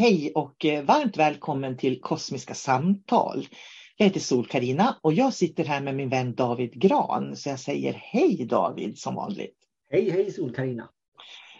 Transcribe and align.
Hej 0.00 0.32
och 0.34 0.64
eh, 0.64 0.84
varmt 0.84 1.16
välkommen 1.16 1.76
till 1.76 2.00
Kosmiska 2.00 2.54
samtal. 2.54 3.46
Jag 3.96 4.06
heter 4.06 4.20
sol 4.20 4.46
karina 4.46 4.98
och 5.02 5.12
jag 5.12 5.34
sitter 5.34 5.64
här 5.64 5.80
med 5.80 5.96
min 5.96 6.08
vän 6.08 6.34
David 6.34 6.72
Gran. 6.72 7.36
Så 7.36 7.48
jag 7.48 7.60
säger 7.60 7.92
hej 7.92 8.46
David 8.46 8.98
som 8.98 9.14
vanligt. 9.14 9.56
Hej 9.90 10.10
hej 10.10 10.32
sol 10.32 10.54
karina 10.54 10.88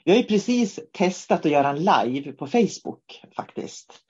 Vi 0.05 0.11
har 0.11 0.19
ju 0.19 0.25
precis 0.25 0.81
testat 0.93 1.47
att 1.47 1.53
göra 1.53 1.69
en 1.69 1.79
live 1.79 2.33
på 2.33 2.47
Facebook 2.47 3.23
faktiskt. 3.37 4.01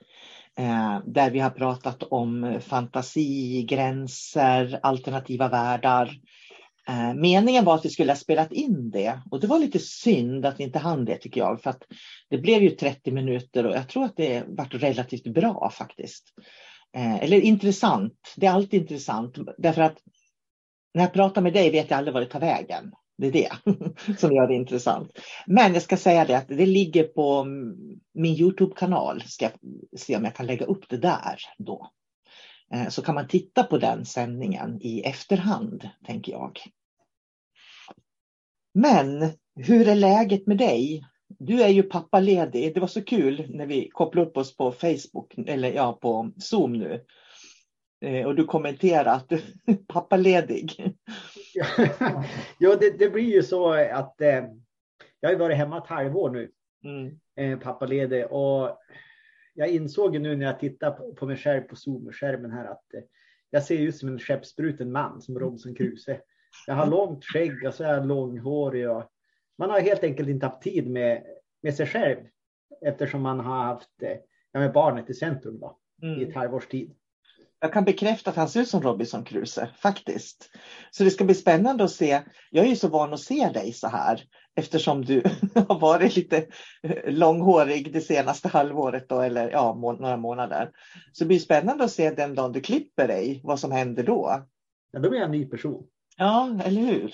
Eh, 0.57 0.99
där 1.05 1.31
vi 1.31 1.39
har 1.39 1.49
pratat 1.49 2.03
om 2.03 2.59
fantasi, 2.61 3.63
gränser, 3.69 4.79
alternativa 4.83 5.49
världar. 5.49 6.11
Eh, 6.89 7.13
meningen 7.13 7.65
var 7.65 7.75
att 7.75 7.85
vi 7.85 7.89
skulle 7.89 8.11
ha 8.11 8.17
spelat 8.17 8.51
in 8.51 8.91
det 8.91 9.21
och 9.31 9.39
det 9.39 9.47
var 9.47 9.59
lite 9.59 9.79
synd 9.79 10.45
att 10.45 10.59
vi 10.59 10.63
inte 10.63 10.79
hann 10.79 11.05
det 11.05 11.17
tycker 11.17 11.41
jag. 11.41 11.61
För 11.61 11.69
att 11.69 11.83
det 12.29 12.37
blev 12.37 12.63
ju 12.63 12.69
30 12.69 13.11
minuter 13.11 13.65
och 13.65 13.75
jag 13.75 13.89
tror 13.89 14.05
att 14.05 14.15
det 14.15 14.43
varit 14.47 14.73
relativt 14.73 15.33
bra 15.33 15.71
faktiskt. 15.77 16.33
Eh, 16.97 17.15
eller 17.15 17.41
intressant, 17.41 18.33
det 18.37 18.45
är 18.45 18.51
alltid 18.51 18.81
intressant 18.81 19.37
därför 19.57 19.81
att 19.81 19.97
när 20.93 21.01
jag 21.01 21.13
pratar 21.13 21.41
med 21.41 21.53
dig 21.53 21.71
vet 21.71 21.89
jag 21.89 21.97
aldrig 21.97 22.13
var 22.13 22.21
det 22.21 22.27
tar 22.27 22.39
vägen. 22.39 22.91
Det 23.17 23.27
är 23.27 23.31
det 23.31 23.51
som 24.19 24.31
gör 24.31 24.47
det 24.47 24.55
intressant. 24.55 25.19
Men 25.47 25.73
jag 25.73 25.83
ska 25.83 25.97
säga 25.97 26.25
det 26.25 26.37
att 26.37 26.47
det 26.47 26.65
ligger 26.65 27.03
på 27.03 27.45
min 28.13 28.35
Youtube-kanal. 28.35 29.23
Ska 29.25 29.45
jag 29.45 29.53
se 29.99 30.17
om 30.17 30.23
jag 30.23 30.35
kan 30.35 30.45
lägga 30.45 30.65
upp 30.65 30.89
det 30.89 30.97
där 30.97 31.39
då. 31.57 31.91
Eh, 32.73 32.87
så 32.89 33.01
kan 33.01 33.15
man 33.15 33.27
titta 33.27 33.63
på 33.63 33.77
den 33.77 34.05
sändningen 34.05 34.77
i 34.81 35.01
efterhand, 35.01 35.89
tänker 36.05 36.31
jag. 36.31 36.59
Men 38.73 39.31
hur 39.55 39.87
är 39.87 39.95
läget 39.95 40.47
med 40.47 40.57
dig? 40.57 41.03
Du 41.39 41.61
är 41.61 41.69
ju 41.69 41.83
pappaledig. 41.83 42.73
Det 42.73 42.79
var 42.79 42.87
så 42.87 43.03
kul 43.03 43.45
när 43.49 43.65
vi 43.65 43.89
kopplade 43.89 44.27
upp 44.27 44.37
oss 44.37 44.57
på 44.57 44.71
Facebook, 44.71 45.33
eller 45.47 45.71
ja, 45.71 45.97
på 46.01 46.31
Zoom 46.37 46.73
nu. 46.73 47.05
Eh, 48.05 48.25
och 48.25 48.35
du 48.35 48.45
kommenterade 48.45 49.11
att 49.11 49.29
du 49.29 49.35
är 49.65 49.73
pappaledig. 49.87 50.95
ja, 52.59 52.75
det, 52.75 52.99
det, 52.99 53.09
blir 53.09 53.35
ju 53.35 53.43
så 53.43 53.73
att 53.73 54.21
eh, 54.21 54.43
jag 55.19 55.29
har 55.29 55.35
varit 55.35 55.57
hemma 55.57 55.77
ett 55.77 55.87
halvår 55.87 56.29
nu, 56.29 56.51
mm. 56.83 57.19
eh, 57.35 57.59
pappaledig. 57.59 58.25
Och 58.25 58.77
jag 59.53 59.69
insåg 59.69 60.21
nu 60.21 60.35
när 60.35 60.45
jag 60.45 60.59
tittar 60.59 60.91
på, 60.91 61.13
på 61.13 61.25
mig 61.25 61.37
själv 61.37 61.61
på 61.61 61.75
Zoom-skärmen 61.75 62.51
här 62.51 62.65
att 62.65 62.93
eh, 62.93 63.01
jag 63.49 63.63
ser 63.63 63.77
ut 63.77 63.95
som 63.95 64.09
en 64.09 64.19
skeppsbruten 64.19 64.91
man, 64.91 65.21
som 65.21 65.39
Robinson 65.39 65.75
Crusoe. 65.75 66.21
Jag 66.67 66.75
har 66.75 66.87
långt 66.87 67.25
skägg 67.25 67.67
och 67.67 67.73
så 67.73 67.83
är 67.83 67.93
jag 67.93 68.07
långhårig. 68.07 68.89
Och 68.89 69.11
man 69.57 69.69
har 69.69 69.79
helt 69.79 70.03
enkelt 70.03 70.29
inte 70.29 70.45
haft 70.45 70.61
tid 70.61 70.89
med, 70.89 71.23
med 71.61 71.75
sig 71.75 71.87
själv 71.87 72.17
eftersom 72.85 73.21
man 73.21 73.39
har 73.39 73.63
haft 73.63 74.03
eh, 74.03 74.17
ja, 74.51 74.59
med 74.59 74.73
barnet 74.73 75.09
i 75.09 75.13
centrum 75.13 75.59
då, 75.59 75.79
mm. 76.01 76.19
i 76.19 76.23
ett 76.23 76.35
halvårs 76.35 76.67
tid. 76.67 76.95
Jag 77.63 77.73
kan 77.73 77.83
bekräfta 77.83 78.29
att 78.29 78.35
han 78.35 78.49
ser 78.49 78.61
ut 78.61 78.69
som 78.69 78.81
Robinson 78.81 79.23
Crusoe, 79.23 79.67
faktiskt. 79.77 80.49
Så 80.91 81.03
det 81.03 81.11
ska 81.11 81.23
bli 81.23 81.35
spännande 81.35 81.83
att 81.83 81.91
se. 81.91 82.21
Jag 82.49 82.65
är 82.65 82.69
ju 82.69 82.75
så 82.75 82.87
van 82.87 83.13
att 83.13 83.19
se 83.19 83.49
dig 83.53 83.73
så 83.73 83.87
här 83.87 84.23
eftersom 84.55 85.05
du 85.05 85.23
har 85.67 85.79
varit 85.79 86.15
lite 86.15 86.45
eh, 86.83 87.13
långhårig 87.13 87.93
det 87.93 88.01
senaste 88.01 88.47
halvåret 88.47 89.09
då, 89.09 89.21
eller 89.21 89.49
ja, 89.49 89.73
må 89.73 89.93
några 89.93 90.17
månader. 90.17 90.71
Så 91.11 91.23
det 91.23 91.27
blir 91.27 91.39
spännande 91.39 91.83
att 91.83 91.91
se 91.91 92.11
den 92.11 92.35
dagen 92.35 92.51
du 92.51 92.61
klipper 92.61 93.07
dig, 93.07 93.41
vad 93.43 93.59
som 93.59 93.71
händer 93.71 94.03
då. 94.03 94.45
Ja, 94.91 94.99
då 94.99 95.09
blir 95.09 95.19
jag 95.19 95.25
en 95.25 95.31
ny 95.31 95.45
person. 95.45 95.83
Ja, 96.17 96.59
eller 96.65 96.81
hur? 96.81 97.13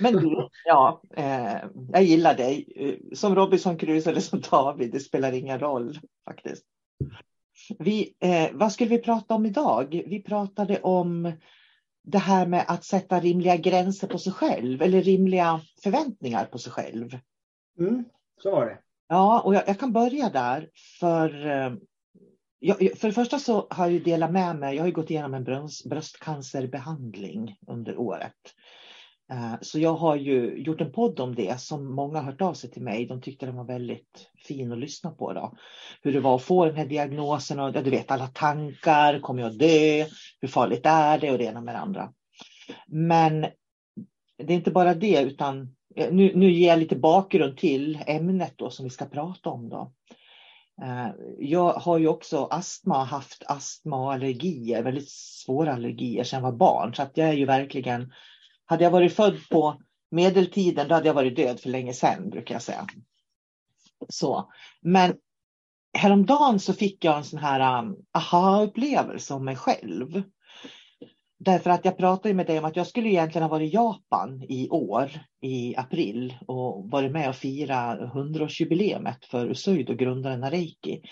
Men 0.00 0.12
du, 0.12 0.48
ja, 0.64 1.02
eh, 1.16 1.56
jag 1.92 2.02
gillar 2.02 2.34
dig. 2.34 2.72
Eh, 2.76 3.14
som 3.16 3.34
Robinson 3.34 3.78
Crusoe 3.78 4.10
eller 4.10 4.20
som 4.20 4.40
David, 4.50 4.92
det 4.92 5.00
spelar 5.00 5.32
ingen 5.32 5.58
roll 5.58 5.98
faktiskt. 6.28 6.64
Vi, 7.78 8.14
eh, 8.20 8.50
vad 8.52 8.72
skulle 8.72 8.90
vi 8.90 8.98
prata 8.98 9.34
om 9.34 9.46
idag? 9.46 10.02
Vi 10.06 10.22
pratade 10.22 10.80
om 10.80 11.32
det 12.04 12.18
här 12.18 12.46
med 12.46 12.64
att 12.68 12.84
sätta 12.84 13.20
rimliga 13.20 13.56
gränser 13.56 14.08
på 14.08 14.18
sig 14.18 14.32
själv 14.32 14.82
eller 14.82 15.02
rimliga 15.02 15.60
förväntningar 15.82 16.44
på 16.44 16.58
sig 16.58 16.72
själv. 16.72 17.18
Mm, 17.78 18.04
så 18.42 18.50
var 18.50 18.66
det. 18.66 18.78
Ja, 19.08 19.40
och 19.40 19.54
jag, 19.54 19.62
jag 19.66 19.78
kan 19.78 19.92
börja 19.92 20.28
där 20.28 20.70
för 21.00 21.46
eh, 21.46 21.72
jag, 22.58 22.98
för 22.98 23.08
det 23.08 23.14
första 23.14 23.38
så 23.38 23.66
har 23.70 23.88
jag 23.88 24.04
delat 24.04 24.32
med 24.32 24.56
mig, 24.56 24.76
jag 24.76 24.84
har 24.84 24.90
gått 24.90 25.10
igenom 25.10 25.34
en 25.34 25.44
bröst, 25.44 25.86
bröstcancerbehandling 25.86 27.56
under 27.66 27.96
året. 27.96 28.54
Eh, 29.32 29.54
så 29.60 29.78
jag 29.78 29.94
har 29.94 30.16
ju 30.16 30.62
gjort 30.62 30.80
en 30.80 30.92
podd 30.92 31.20
om 31.20 31.34
det 31.34 31.60
som 31.60 31.94
många 31.94 32.18
har 32.18 32.32
hört 32.32 32.40
av 32.40 32.54
sig 32.54 32.70
till 32.70 32.82
mig. 32.82 33.06
De 33.06 33.20
tyckte 33.20 33.46
den 33.46 33.56
var 33.56 33.64
väldigt 33.64 34.30
fin 34.46 34.72
att 34.72 34.78
lyssna 34.78 35.10
på. 35.10 35.32
Då. 35.32 35.56
Hur 36.02 36.12
det 36.12 36.20
var 36.20 36.36
att 36.36 36.42
få 36.42 36.64
den 36.64 36.76
här 36.76 36.86
diagnosen 36.86 37.60
och 37.60 37.72
du 37.72 37.90
vet 37.90 38.10
alla 38.10 38.26
tankar, 38.26 39.20
kommer 39.20 39.42
jag 39.42 39.58
dö? 39.58 40.06
Hur 40.40 40.48
farligt 40.48 40.86
är 40.86 41.18
det? 41.18 41.30
Och 41.30 41.38
det 41.38 41.44
ena 41.44 41.60
med 41.60 41.74
det 41.74 41.78
andra. 41.78 42.12
Men 42.86 43.40
det 44.38 44.52
är 44.52 44.56
inte 44.56 44.70
bara 44.70 44.94
det 44.94 45.22
utan 45.22 45.76
eh, 45.96 46.12
nu, 46.12 46.32
nu 46.34 46.50
ger 46.50 46.68
jag 46.68 46.78
lite 46.78 46.96
bakgrund 46.96 47.56
till 47.56 47.98
ämnet 48.06 48.54
då 48.56 48.70
som 48.70 48.84
vi 48.84 48.90
ska 48.90 49.04
prata 49.04 49.50
om. 49.50 49.68
Då. 49.68 49.92
Eh, 50.82 51.08
jag 51.38 51.72
har 51.72 51.98
ju 51.98 52.08
också 52.08 52.44
astma, 52.50 53.04
haft 53.04 53.42
astma 53.46 53.96
och 53.96 54.12
allergier, 54.12 54.82
väldigt 54.82 55.10
svåra 55.10 55.74
allergier 55.74 56.24
sedan 56.24 56.42
jag 56.42 56.50
var 56.50 56.58
barn. 56.58 56.94
Så 56.94 57.02
att 57.02 57.16
jag 57.16 57.28
är 57.28 57.32
ju 57.32 57.44
verkligen 57.44 58.12
hade 58.72 58.84
jag 58.84 58.90
varit 58.90 59.12
född 59.12 59.48
på 59.50 59.80
medeltiden, 60.10 60.88
då 60.88 60.94
hade 60.94 61.06
jag 61.06 61.14
varit 61.14 61.36
död 61.36 61.60
för 61.60 61.68
länge 61.68 61.92
sedan, 61.92 62.30
brukar 62.30 62.54
jag 62.54 62.62
säga. 62.62 62.86
Så. 64.08 64.52
Men 64.80 65.14
häromdagen 65.98 66.60
så 66.60 66.72
fick 66.72 67.04
jag 67.04 67.16
en 67.16 67.24
sån 67.24 67.38
här 67.38 67.82
um, 67.82 67.96
aha-upplevelse 68.12 69.34
om 69.34 69.44
mig 69.44 69.56
själv. 69.56 70.22
Därför 71.38 71.70
att 71.70 71.84
jag 71.84 71.96
pratade 71.96 72.34
med 72.34 72.46
dig 72.46 72.58
om 72.58 72.64
att 72.64 72.76
jag 72.76 72.86
skulle 72.86 73.08
egentligen 73.08 73.42
ha 73.42 73.50
varit 73.50 73.72
i 73.72 73.74
Japan 73.74 74.42
i 74.42 74.68
år, 74.68 75.10
i 75.40 75.76
april, 75.76 76.34
och 76.46 76.90
varit 76.90 77.12
med 77.12 77.28
och 77.28 77.36
fira 77.36 77.96
100-årsjubileumet 77.96 79.24
för 79.24 79.46
Usuido, 79.46 79.94
grundaren 79.94 80.44
av 80.44 80.50
Reiki. 80.50 81.02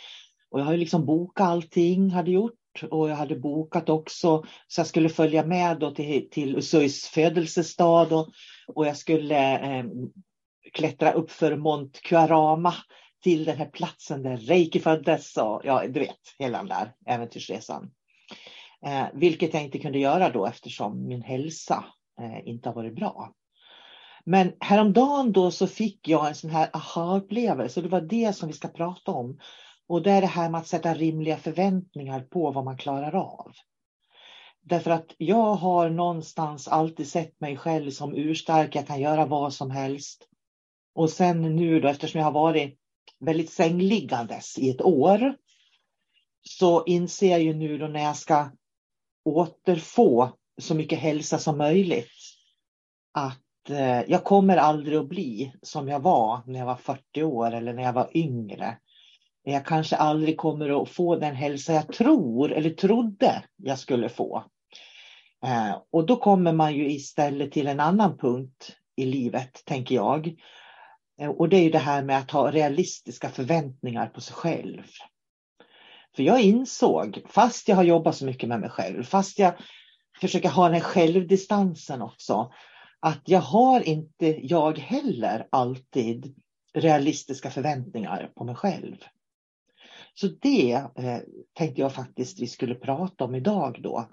Och 0.50 0.60
jag 0.60 0.64
har 0.64 0.72
ju 0.72 0.78
liksom 0.78 1.06
bokat 1.06 1.48
allting, 1.48 2.10
hade 2.10 2.30
gjort 2.30 2.59
och 2.90 3.10
jag 3.10 3.16
hade 3.16 3.36
bokat 3.36 3.88
också 3.88 4.44
så 4.66 4.80
jag 4.80 4.86
skulle 4.86 5.08
följa 5.08 5.46
med 5.46 5.78
då 5.78 5.90
till, 5.90 6.30
till 6.30 6.56
Usuis 6.56 7.06
födelsestad 7.06 8.12
och, 8.12 8.28
och 8.66 8.86
jag 8.86 8.96
skulle 8.96 9.58
eh, 9.58 9.84
klättra 10.72 11.12
upp 11.12 11.30
för 11.30 11.56
Mont 11.56 12.00
Kuarama 12.02 12.74
till 13.22 13.44
den 13.44 13.56
här 13.56 13.70
platsen 13.70 14.22
där 14.22 14.36
Reiki 14.36 14.80
föddes 14.80 15.36
och 15.36 15.60
ja, 15.64 15.86
du 15.88 16.00
vet, 16.00 16.34
hela 16.38 16.58
den 16.58 16.68
där 16.68 16.92
äventyrsresan. 17.06 17.90
Eh, 18.86 19.06
vilket 19.14 19.54
jag 19.54 19.62
inte 19.62 19.78
kunde 19.78 19.98
göra 19.98 20.30
då 20.30 20.46
eftersom 20.46 21.06
min 21.06 21.22
hälsa 21.22 21.84
eh, 22.20 22.48
inte 22.48 22.68
har 22.68 22.74
varit 22.74 22.94
bra. 22.94 23.34
Men 24.24 24.52
häromdagen 24.60 25.32
då 25.32 25.50
så 25.50 25.66
fick 25.66 26.08
jag 26.08 26.28
en 26.28 26.34
sån 26.34 26.50
här 26.50 26.70
aha-upplevelse. 26.72 27.80
och 27.80 27.84
Det 27.84 27.90
var 27.90 28.00
det 28.00 28.36
som 28.36 28.48
vi 28.48 28.54
ska 28.54 28.68
prata 28.68 29.12
om. 29.12 29.38
Och 29.90 30.02
det 30.02 30.10
är 30.10 30.20
det 30.20 30.26
här 30.26 30.50
med 30.50 30.60
att 30.60 30.66
sätta 30.66 30.94
rimliga 30.94 31.36
förväntningar 31.36 32.20
på 32.20 32.50
vad 32.50 32.64
man 32.64 32.76
klarar 32.76 33.14
av. 33.14 33.52
Därför 34.62 34.90
att 34.90 35.14
jag 35.18 35.54
har 35.54 35.90
någonstans 35.90 36.68
alltid 36.68 37.08
sett 37.08 37.40
mig 37.40 37.56
själv 37.56 37.90
som 37.90 38.14
urstark, 38.14 38.74
jag 38.76 38.86
kan 38.86 39.00
göra 39.00 39.26
vad 39.26 39.52
som 39.52 39.70
helst. 39.70 40.28
Och 40.94 41.10
sen 41.10 41.56
nu 41.56 41.80
då, 41.80 41.88
eftersom 41.88 42.18
jag 42.18 42.26
har 42.26 42.32
varit 42.32 42.78
väldigt 43.20 43.52
sängliggandes 43.52 44.58
i 44.58 44.70
ett 44.70 44.82
år, 44.82 45.34
så 46.42 46.84
inser 46.84 47.30
jag 47.30 47.42
ju 47.42 47.54
nu 47.54 47.78
då 47.78 47.86
när 47.86 48.02
jag 48.02 48.16
ska 48.16 48.50
återfå 49.24 50.28
så 50.60 50.74
mycket 50.74 50.98
hälsa 50.98 51.38
som 51.38 51.58
möjligt, 51.58 52.12
att 53.12 53.70
eh, 53.70 54.00
jag 54.00 54.24
kommer 54.24 54.56
aldrig 54.56 54.98
att 54.98 55.08
bli 55.08 55.52
som 55.62 55.88
jag 55.88 56.00
var 56.00 56.40
när 56.46 56.58
jag 56.58 56.66
var 56.66 56.76
40 56.76 57.22
år 57.22 57.54
eller 57.54 57.72
när 57.72 57.82
jag 57.82 57.92
var 57.92 58.16
yngre 58.16 58.78
Eh, 59.46 59.52
jag 59.52 59.66
kanske 59.66 59.96
aldrig 59.96 60.36
kommer 60.36 60.82
att 60.82 60.88
få 60.88 61.16
den 61.16 61.34
hälsa 61.34 61.72
jag 61.72 61.92
tror 61.92 62.52
eller 62.52 62.70
trodde 62.70 63.42
jag 63.56 63.78
skulle 63.78 64.08
få. 64.08 64.44
Eh, 65.44 65.76
och 65.90 66.06
då 66.06 66.16
kommer 66.16 66.52
man 66.52 66.74
ju 66.74 66.90
istället 66.90 67.52
till 67.52 67.66
en 67.66 67.80
annan 67.80 68.18
punkt 68.18 68.76
i 68.96 69.04
livet, 69.04 69.64
tänker 69.64 69.94
jag. 69.94 70.34
Eh, 71.20 71.28
och 71.30 71.48
det 71.48 71.56
är 71.56 71.62
ju 71.62 71.70
det 71.70 71.78
här 71.78 72.02
med 72.02 72.18
att 72.18 72.30
ha 72.30 72.50
realistiska 72.50 73.28
förväntningar 73.28 74.06
på 74.06 74.20
sig 74.20 74.34
själv. 74.34 74.82
För 76.16 76.22
jag 76.22 76.40
insåg, 76.40 77.22
fast 77.28 77.68
jag 77.68 77.76
har 77.76 77.82
jobbat 77.82 78.16
så 78.16 78.26
mycket 78.26 78.48
med 78.48 78.60
mig 78.60 78.70
själv, 78.70 79.02
fast 79.02 79.38
jag 79.38 79.52
försöker 80.20 80.48
ha 80.48 80.64
den 80.64 80.74
här 80.74 80.80
självdistansen 80.80 82.02
också, 82.02 82.52
att 83.00 83.22
jag 83.24 83.40
har 83.40 83.88
inte 83.88 84.46
jag 84.46 84.78
heller 84.78 85.46
alltid 85.50 86.34
realistiska 86.74 87.50
förväntningar 87.50 88.32
på 88.34 88.44
mig 88.44 88.54
själv. 88.54 88.96
Så 90.14 90.26
det 90.26 90.72
eh, 90.72 91.18
tänkte 91.52 91.80
jag 91.80 91.94
faktiskt 91.94 92.40
vi 92.40 92.46
skulle 92.46 92.74
prata 92.74 93.24
om 93.24 93.34
idag 93.34 93.78
då. 93.82 94.08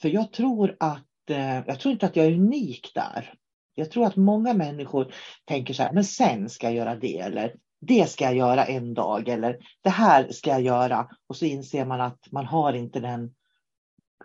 För 0.00 0.08
jag 0.08 0.32
tror 0.32 0.76
att, 0.80 1.30
eh, 1.30 1.66
jag 1.66 1.80
tror 1.80 1.92
inte 1.92 2.06
att 2.06 2.16
jag 2.16 2.26
är 2.26 2.32
unik 2.32 2.90
där. 2.94 3.34
Jag 3.74 3.90
tror 3.90 4.06
att 4.06 4.16
många 4.16 4.54
människor 4.54 5.14
tänker 5.44 5.74
så 5.74 5.82
här, 5.82 5.92
men 5.92 6.04
sen 6.04 6.48
ska 6.48 6.66
jag 6.66 6.76
göra 6.76 6.96
det 6.96 7.18
eller 7.18 7.54
det 7.80 8.10
ska 8.10 8.24
jag 8.24 8.36
göra 8.36 8.64
en 8.64 8.94
dag 8.94 9.28
eller 9.28 9.58
det 9.82 9.90
här 9.90 10.28
ska 10.32 10.50
jag 10.50 10.62
göra. 10.62 11.08
Och 11.26 11.36
så 11.36 11.44
inser 11.44 11.84
man 11.84 12.00
att 12.00 12.32
man 12.32 12.46
har 12.46 12.72
inte 12.72 13.00
den 13.00 13.34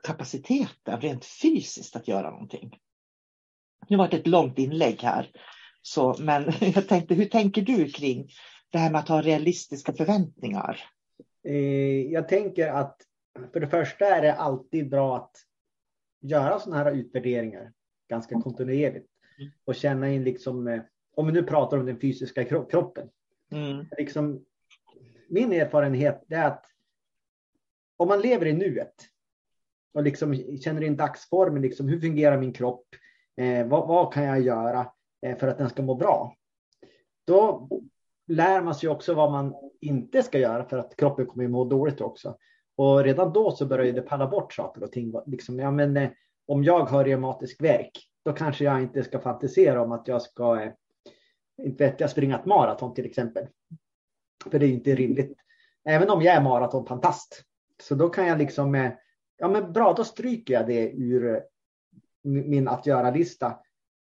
kapaciteten 0.04 1.02
rent 1.02 1.26
fysiskt 1.26 1.96
att 1.96 2.08
göra 2.08 2.32
någonting. 2.32 2.78
Nu 3.90 3.98
var 3.98 4.08
det 4.08 4.18
ett 4.18 4.28
långt 4.28 4.60
inlägg 4.60 5.02
här. 5.02 5.32
Så, 5.82 6.16
men 6.20 6.44
jag 6.60 6.88
tänkte, 6.88 7.16
hur 7.16 7.26
tänker 7.26 7.62
du 7.62 7.90
kring 7.90 8.30
det 8.70 8.78
här 8.78 8.92
med 8.92 9.00
att 9.00 9.08
ha 9.08 9.22
realistiska 9.22 9.94
förväntningar? 9.94 10.80
Eh, 11.48 12.12
jag 12.12 12.28
tänker 12.28 12.68
att 12.68 13.02
för 13.54 13.60
det 13.60 13.68
första 13.68 14.06
är 14.06 14.22
det 14.22 14.34
alltid 14.34 14.90
bra 14.90 15.18
att 15.18 15.38
göra 16.22 16.60
sådana 16.60 16.84
här 16.84 16.92
utvärderingar 16.92 17.74
ganska 18.10 18.36
mm. 18.36 18.44
kontinuerligt 18.44 19.08
mm. 19.40 19.52
och 19.66 19.76
känna 19.76 20.10
in 20.10 20.24
liksom, 20.24 20.68
eh, 20.68 20.82
om 21.16 21.28
vi 21.28 21.34
nu 21.34 21.44
pratar 21.44 21.78
om 21.78 21.86
den 21.86 22.00
fysiska 22.00 22.44
kroppen. 22.46 23.10
Mm. 23.52 23.86
Liksom, 23.98 24.46
min 25.30 25.54
erfarenhet 25.54 26.24
är 26.30 26.44
att 26.44 26.66
om 27.98 28.08
man 28.08 28.22
lever 28.22 28.46
i 28.46 28.54
nuet 28.54 28.94
och 29.94 30.04
liksom 30.04 30.36
känner 30.36 30.82
in 30.82 30.98
dagsformen, 30.98 31.62
liksom, 31.62 31.88
hur 31.88 32.00
fungerar 32.00 32.38
min 32.38 32.54
kropp? 32.54 32.86
Eh, 33.38 33.68
vad, 33.68 33.88
vad, 33.88 34.14
kan 34.14 34.24
jag 34.24 34.42
göra 34.42 34.92
eh, 35.22 35.38
för 35.38 35.48
att 35.48 35.58
den 35.58 35.70
ska 35.70 35.82
må 35.82 35.96
bra? 35.96 36.36
Då 37.26 37.70
lär 38.28 38.62
man 38.62 38.76
sig 38.76 38.90
också 38.90 39.14
vad 39.14 39.32
man 39.32 39.56
inte 39.82 40.24
ska 40.24 40.40
göra 40.40 40.66
för 40.66 40.78
att 40.78 40.96
kroppen 40.96 41.26
kommer 41.26 41.48
må 41.48 41.66
dåligt 41.66 42.02
också. 42.02 42.38
Och 42.76 43.04
redan 43.04 43.34
då 43.34 43.52
så 43.52 43.66
börjar 43.66 43.94
det 43.94 44.02
palla 44.02 44.28
bort 44.28 44.54
saker 44.54 44.84
och 44.84 44.92
ting. 44.92 45.14
Liksom, 45.26 45.60
ja, 45.60 45.72
men, 45.72 45.98
eh, 45.98 46.10
om 46.48 46.64
jag 46.64 46.86
har 46.86 47.06
reumatisk 47.06 47.62
verk, 47.62 47.92
då 48.26 48.34
kanske 48.34 48.64
jag 48.64 48.82
inte 48.82 49.04
ska 49.04 49.20
fantisera 49.20 49.82
om 49.82 49.92
att 49.92 50.08
jag 50.08 50.22
ska 50.22 50.62
eh, 50.62 50.72
inte 51.64 51.86
vet 51.86 52.00
jag, 52.00 52.10
springa 52.10 52.40
ett 52.40 52.46
maraton 52.46 52.94
till 52.94 53.06
exempel. 53.06 53.48
För 54.52 54.60
det 54.60 54.66
är 54.66 54.70
inte 54.70 54.96
rimligt. 54.96 55.38
Även 55.86 56.10
om 56.10 56.22
jag 56.22 56.36
är 56.36 56.42
maratonfantast. 56.42 57.44
Så 57.84 57.96
då 57.96 58.10
kan 58.10 58.28
jag 58.28 58.38
liksom, 58.38 58.76
eh, 58.76 58.92
ja 59.38 59.48
men 59.48 59.74
bra, 59.74 59.94
då 59.94 60.04
stryker 60.04 60.54
jag 60.54 60.68
det 60.68 60.92
ur 60.92 61.44
min 62.24 62.68
att 62.68 62.86
göra-lista. 62.86 63.60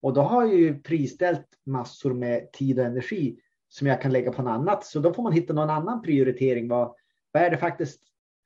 Och 0.03 0.13
då 0.13 0.21
har 0.21 0.45
jag 0.45 0.55
ju 0.55 0.83
friställt 0.83 1.47
massor 1.67 2.15
med 2.15 2.53
tid 2.53 2.79
och 2.79 2.87
energi 2.87 3.41
som 3.69 3.87
jag 3.87 4.03
kan 4.03 4.13
lägga 4.13 4.33
på 4.33 4.43
något 4.43 4.51
annat. 4.51 4.85
Så 4.85 5.01
då 5.01 5.15
får 5.15 5.23
man 5.23 5.33
hitta 5.33 5.53
någon 5.53 5.71
annan 5.71 6.03
prioritering. 6.03 6.69
Vad, 6.69 6.95
vad 7.33 7.43
är 7.43 7.51
det 7.51 7.57
faktiskt 7.57 8.03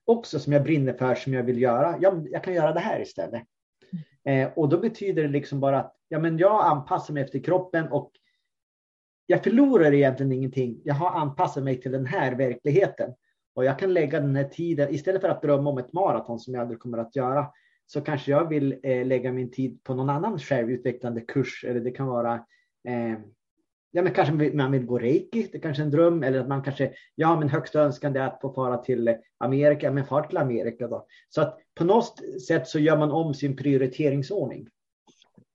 också 0.06 0.38
som 0.38 0.52
jag 0.52 0.62
brinner 0.62 0.92
för, 0.92 1.14
som 1.14 1.34
jag 1.34 1.42
vill 1.42 1.62
göra? 1.62 1.96
Ja, 2.00 2.22
jag 2.30 2.44
kan 2.44 2.54
göra 2.54 2.72
det 2.72 2.80
här 2.80 3.00
istället. 3.00 3.42
Eh, 4.24 4.50
och 4.56 4.68
då 4.68 4.78
betyder 4.78 5.22
det 5.22 5.28
liksom 5.28 5.60
bara 5.60 5.80
att 5.80 5.96
ja, 6.08 6.18
men 6.18 6.38
jag 6.38 6.64
anpassar 6.64 7.14
mig 7.14 7.22
efter 7.22 7.38
kroppen 7.38 7.88
och 7.88 8.12
jag 9.26 9.44
förlorar 9.44 9.94
egentligen 9.94 10.32
ingenting. 10.32 10.80
Jag 10.84 10.94
har 10.94 11.20
anpassat 11.20 11.64
mig 11.64 11.80
till 11.80 11.92
den 11.92 12.06
här 12.06 12.34
verkligheten 12.34 13.14
och 13.54 13.64
jag 13.64 13.78
kan 13.78 13.94
lägga 13.94 14.20
den 14.20 14.36
här 14.36 14.44
tiden 14.44 14.94
istället 14.94 15.20
för 15.20 15.28
att 15.28 15.42
drömma 15.42 15.70
om 15.70 15.78
ett 15.78 15.92
maraton 15.92 16.38
som 16.40 16.54
jag 16.54 16.60
aldrig 16.60 16.80
kommer 16.80 16.98
att 16.98 17.16
göra 17.16 17.46
så 17.86 18.00
kanske 18.00 18.30
jag 18.30 18.48
vill 18.48 18.80
eh, 18.82 19.06
lägga 19.06 19.32
min 19.32 19.50
tid 19.50 19.84
på 19.84 19.94
någon 19.94 20.10
annan 20.10 20.38
självutvecklande 20.38 21.20
kurs 21.20 21.64
eller 21.68 21.80
det 21.80 21.90
kan 21.90 22.06
vara 22.06 22.34
eh, 22.88 23.18
ja, 23.92 24.02
men 24.02 24.14
kanske 24.14 24.50
man 24.54 24.72
vill 24.72 24.86
gå 24.86 24.98
reiki, 24.98 25.48
det 25.52 25.58
är 25.58 25.62
kanske 25.62 25.82
är 25.82 25.84
en 25.84 25.90
dröm, 25.90 26.22
eller 26.22 26.40
att 26.40 26.48
man 26.48 26.62
kanske, 26.62 26.92
ja 27.14 27.38
men 27.38 27.48
högsta 27.48 27.80
önskan 27.80 28.16
är 28.16 28.20
att 28.20 28.40
få 28.40 28.52
fara 28.52 28.78
till 28.78 29.14
Amerika, 29.38 29.90
men 29.90 30.06
far 30.06 30.22
till 30.22 30.38
Amerika 30.38 30.88
då. 30.88 31.06
Så 31.28 31.40
att 31.40 31.58
på 31.74 31.84
något 31.84 32.20
sätt 32.48 32.68
så 32.68 32.78
gör 32.78 32.98
man 32.98 33.10
om 33.10 33.34
sin 33.34 33.56
prioriteringsordning. 33.56 34.66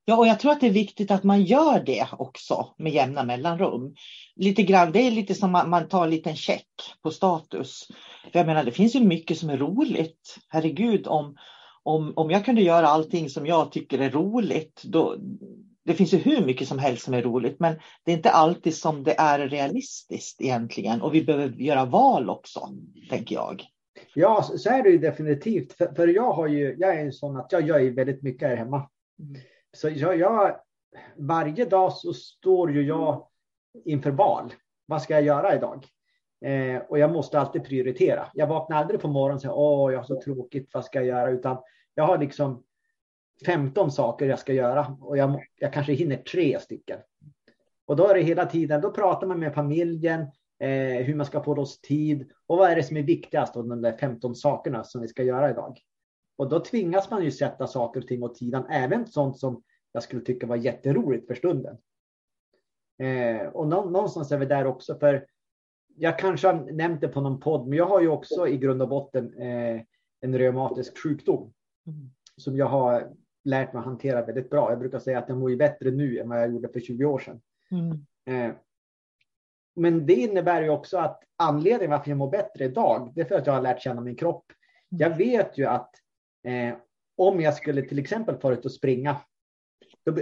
Ja, 0.06 0.18
och 0.18 0.28
jag 0.28 0.40
tror 0.40 0.52
att 0.52 0.62
det 0.62 0.68
är 0.68 0.72
viktigt 0.72 1.12
att 1.12 1.24
man 1.24 1.44
gör 1.44 1.84
det 1.86 2.08
också 2.12 2.74
med 2.78 2.94
jämna 2.94 3.24
mellanrum. 3.24 3.96
Lite 4.36 4.64
grann, 4.64 4.92
det 4.92 5.00
är 5.00 5.12
lite 5.12 5.34
som 5.34 5.56
att 5.56 5.70
man 5.70 5.88
tar 5.88 6.04
en 6.04 6.10
liten 6.10 6.36
check 6.36 6.68
på 7.04 7.12
status. 7.12 7.88
För 8.32 8.40
jag 8.40 8.46
menar, 8.46 8.64
det 8.64 8.72
finns 8.72 8.96
ju 8.96 9.00
mycket 9.00 9.38
som 9.38 9.50
är 9.50 9.58
roligt. 9.58 10.38
Herregud, 10.50 11.08
om, 11.08 11.38
om, 11.84 12.14
om 12.16 12.32
jag 12.32 12.46
kunde 12.46 12.62
göra 12.62 12.88
allting 12.88 13.30
som 13.30 13.46
jag 13.46 13.72
tycker 13.72 14.00
är 14.00 14.10
roligt, 14.10 14.82
då, 14.86 15.16
det 15.88 15.94
finns 15.94 16.14
ju 16.14 16.18
hur 16.18 16.46
mycket 16.46 16.68
som 16.68 16.80
helst 16.80 17.06
som 17.06 17.14
är 17.14 17.22
roligt, 17.22 17.60
men 17.60 17.76
det 18.04 18.12
är 18.12 18.16
inte 18.16 18.32
alltid 18.32 18.76
som 18.76 19.04
det 19.04 19.16
är 19.18 19.40
realistiskt 19.40 20.42
egentligen. 20.42 21.02
Och 21.02 21.14
vi 21.14 21.24
behöver 21.24 21.48
göra 21.48 21.86
val 21.86 22.30
också, 22.30 22.70
tänker 23.10 23.36
jag. 23.36 23.64
Ja, 24.14 24.42
så 24.44 24.70
är 24.70 24.84
det 24.84 24.90
ju 24.90 24.98
definitivt. 24.98 25.74
För, 25.74 25.94
för 25.96 26.08
jag, 26.08 26.32
har 26.32 26.48
ju, 26.48 26.76
jag 26.80 26.96
är 26.96 27.06
en 27.06 27.14
sån 27.14 27.38
att 27.38 27.52
jag 27.52 27.68
gör 27.68 27.80
ju 27.80 27.94
väldigt 27.94 28.24
mycket 28.24 28.50
här 28.50 28.56
hemma. 28.56 28.90
Mm. 29.20 29.42
Så 29.78 29.90
jag, 29.90 30.20
jag, 30.20 30.60
varje 31.18 31.66
dag 31.66 31.94
så 31.94 32.14
står 32.14 32.72
ju 32.72 32.82
jag 32.82 33.28
inför 33.86 34.12
val. 34.12 34.54
Vad 34.86 35.02
ska 35.02 35.14
jag 35.14 35.24
göra 35.24 35.56
idag? 35.56 35.86
Eh, 36.46 36.82
och 36.90 37.00
jag 37.00 37.12
måste 37.12 37.40
alltid 37.40 37.64
prioritera. 37.64 38.28
Jag 38.34 38.48
vaknar 38.48 38.78
aldrig 38.78 39.02
på 39.02 39.08
morgonen 39.08 39.36
och 39.36 39.42
säger 39.42 39.58
åh, 39.58 39.92
jag 39.92 40.00
har 40.00 40.06
så 40.06 40.22
tråkigt, 40.22 40.70
vad 40.74 40.86
ska 40.86 41.00
jag 41.00 41.08
göra? 41.08 41.32
Utan 41.32 41.58
jag 41.96 42.04
har 42.04 42.18
liksom 42.18 42.64
15 43.46 43.92
saker 43.92 44.26
jag 44.26 44.40
ska 44.40 44.54
göra 44.54 44.98
och 45.02 45.18
jag, 45.18 45.46
jag 45.56 45.74
kanske 45.74 45.94
hinner 45.94 46.18
tre 46.18 46.60
stycken. 46.60 47.00
Och 47.86 47.96
då 47.96 48.08
är 48.08 48.14
det 48.14 48.22
hela 48.22 48.46
tiden, 48.46 48.82
då 48.82 48.92
pratar 48.92 49.28
man 49.28 49.40
med 49.40 49.54
familjen, 49.54 50.22
eh, 50.60 51.04
hur 51.06 51.16
man 51.16 51.26
ska 51.26 51.44
få 51.44 51.56
loss 51.56 51.82
tid 51.82 52.32
och 52.48 52.58
vad 52.58 52.72
är 52.72 52.76
det 52.76 52.84
som 52.84 52.98
är 52.98 53.04
viktigast 53.04 53.58
av 53.58 53.68
de 53.68 53.82
där 53.82 53.98
15 53.98 54.36
sakerna 54.36 54.84
som 54.84 55.02
vi 55.02 55.08
ska 55.08 55.24
göra 55.24 55.50
idag. 55.50 55.80
Och 56.38 56.50
då 56.50 56.60
tvingas 56.60 57.12
man 57.12 57.24
ju 57.24 57.32
sätta 57.32 57.68
saker 57.68 58.02
och 58.02 58.08
ting 58.08 58.24
åt 58.24 58.38
sidan, 58.38 58.66
även 58.70 59.08
sånt 59.08 59.40
som 59.40 59.64
jag 59.92 60.04
skulle 60.04 60.22
tycka 60.22 60.48
var 60.48 60.56
jätteroligt 60.56 61.28
för 61.28 61.36
stunden. 61.36 61.78
Eh, 63.00 63.48
och 63.48 63.68
någonstans 63.68 64.32
är 64.32 64.38
vi 64.38 64.46
där 64.46 64.66
också, 64.66 65.00
för 65.00 65.26
jag 65.96 66.20
kanske 66.20 66.48
har 66.48 66.72
nämnt 66.72 67.02
det 67.02 67.08
på 67.08 67.22
någon 67.22 67.40
podd, 67.40 67.68
men 67.68 67.78
jag 67.78 67.86
har 67.86 68.02
ju 68.02 68.08
också 68.08 68.48
i 68.48 68.58
grund 68.58 68.82
och 68.82 68.90
botten 68.90 69.34
eh, 69.34 69.82
en 70.22 70.38
reumatisk 70.38 71.04
sjukdom 71.04 71.54
mm. 71.88 72.10
som 72.38 72.58
jag 72.58 72.66
har 72.66 73.14
lärt 73.44 73.74
mig 73.74 73.80
att 73.80 73.86
hantera 73.86 74.26
väldigt 74.26 74.50
bra. 74.50 74.70
Jag 74.70 74.80
brukar 74.80 75.00
säga 75.00 75.20
att 75.20 75.30
jag 75.30 75.38
mår 75.38 75.50
ju 75.50 75.58
bättre 75.58 75.92
nu 75.92 76.20
än 76.20 76.30
vad 76.30 76.42
jag 76.42 76.52
gjorde 76.52 76.70
för 76.70 76.80
20 76.80 77.06
år 77.06 77.20
sedan. 77.20 77.42
Mm. 77.72 78.06
Eh, 78.26 78.56
men 79.76 80.06
det 80.06 80.14
innebär 80.14 80.62
ju 80.62 80.70
också 80.70 80.98
att 80.98 81.24
anledningen 81.38 81.92
varför 81.92 82.10
jag 82.10 82.18
mår 82.18 82.32
bättre 82.32 82.66
idag, 82.66 83.12
det 83.16 83.22
är 83.22 83.26
för 83.26 83.36
att 83.36 83.46
jag 83.46 83.54
har 83.54 83.62
lärt 83.62 83.82
känna 83.82 84.02
min 84.02 84.16
kropp. 84.16 84.46
Mm. 84.92 85.02
Jag 85.02 85.18
vet 85.18 85.58
ju 85.58 85.66
att 85.66 85.92
eh, 86.44 86.76
om 87.18 87.42
jag 87.42 87.54
skulle 87.54 87.82
till 87.82 88.00
exempel 88.00 88.38
fara 88.38 88.54
ut 88.54 88.66
och 88.66 88.72
springa 88.72 89.16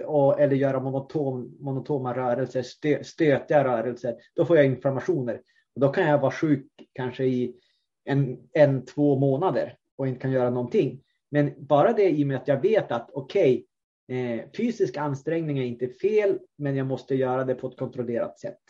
och, 0.06 0.40
eller 0.40 0.56
göra 0.56 0.80
monoton, 0.80 1.58
monotoma 1.60 2.14
rörelser, 2.14 2.62
stö, 2.62 3.04
stötiga 3.04 3.64
rörelser, 3.64 4.16
då 4.36 4.46
får 4.46 4.58
jag 4.58 4.66
inflammationer. 4.66 5.42
Och 5.76 5.82
då 5.82 5.90
kan 5.90 6.08
jag 6.08 6.20
vara 6.20 6.32
sjuk 6.32 6.68
kanske 6.94 7.24
i 7.24 7.56
en, 8.06 8.38
en, 8.54 8.86
två 8.86 9.20
månader 9.20 9.78
och 9.98 10.08
inte 10.08 10.20
kan 10.20 10.32
göra 10.32 10.50
någonting. 10.50 11.02
Men 11.32 11.54
bara 11.58 11.94
det 11.94 12.10
i 12.10 12.24
och 12.24 12.28
med 12.28 12.38
att 12.38 12.48
jag 12.48 12.62
vet 12.62 12.92
att 12.92 13.10
okej, 13.14 13.66
okay, 14.08 14.38
eh, 14.38 14.46
fysisk 14.58 14.98
ansträngning 14.98 15.58
är 15.58 15.64
inte 15.64 15.88
fel, 15.88 16.40
men 16.58 16.76
jag 16.76 16.88
måste 16.88 17.16
göra 17.16 17.44
det 17.44 17.56
på 17.56 17.68
ett 17.68 17.78
kontrollerat 17.78 18.40
sätt. 18.40 18.62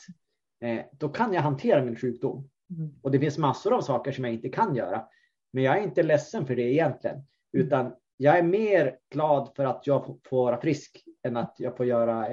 Eh, 0.61 0.79
då 0.91 1.09
kan 1.09 1.33
jag 1.33 1.41
hantera 1.41 1.83
min 1.83 1.95
sjukdom. 1.95 2.49
Mm. 2.69 2.95
Och 3.01 3.11
det 3.11 3.19
finns 3.19 3.37
massor 3.37 3.73
av 3.73 3.81
saker 3.81 4.11
som 4.11 4.25
jag 4.25 4.33
inte 4.33 4.49
kan 4.49 4.75
göra. 4.75 5.05
Men 5.53 5.63
jag 5.63 5.77
är 5.77 5.83
inte 5.83 6.03
ledsen 6.03 6.47
för 6.47 6.55
det 6.55 6.73
egentligen, 6.73 7.23
utan 7.51 7.93
jag 8.17 8.37
är 8.37 8.43
mer 8.43 8.97
glad 9.11 9.51
för 9.55 9.65
att 9.65 9.87
jag 9.87 10.05
får 10.05 10.43
vara 10.43 10.61
frisk 10.61 11.03
än 11.23 11.37
att 11.37 11.55
jag 11.57 11.77
får 11.77 11.85
göra, 11.85 12.27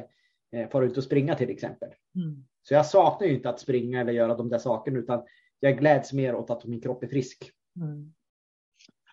eh, 0.52 0.68
fara 0.70 0.84
ut 0.84 0.96
och 0.96 1.04
springa 1.04 1.34
till 1.34 1.50
exempel. 1.50 1.88
Mm. 2.14 2.44
Så 2.62 2.74
jag 2.74 2.86
saknar 2.86 3.28
ju 3.28 3.34
inte 3.34 3.50
att 3.50 3.60
springa 3.60 4.00
eller 4.00 4.12
göra 4.12 4.34
de 4.34 4.48
där 4.48 4.58
sakerna, 4.58 4.98
utan 4.98 5.22
jag 5.60 5.78
gläds 5.78 6.12
mer 6.12 6.34
åt 6.34 6.50
att 6.50 6.64
min 6.64 6.80
kropp 6.80 7.02
är 7.02 7.08
frisk. 7.08 7.50
Mm. 7.76 8.12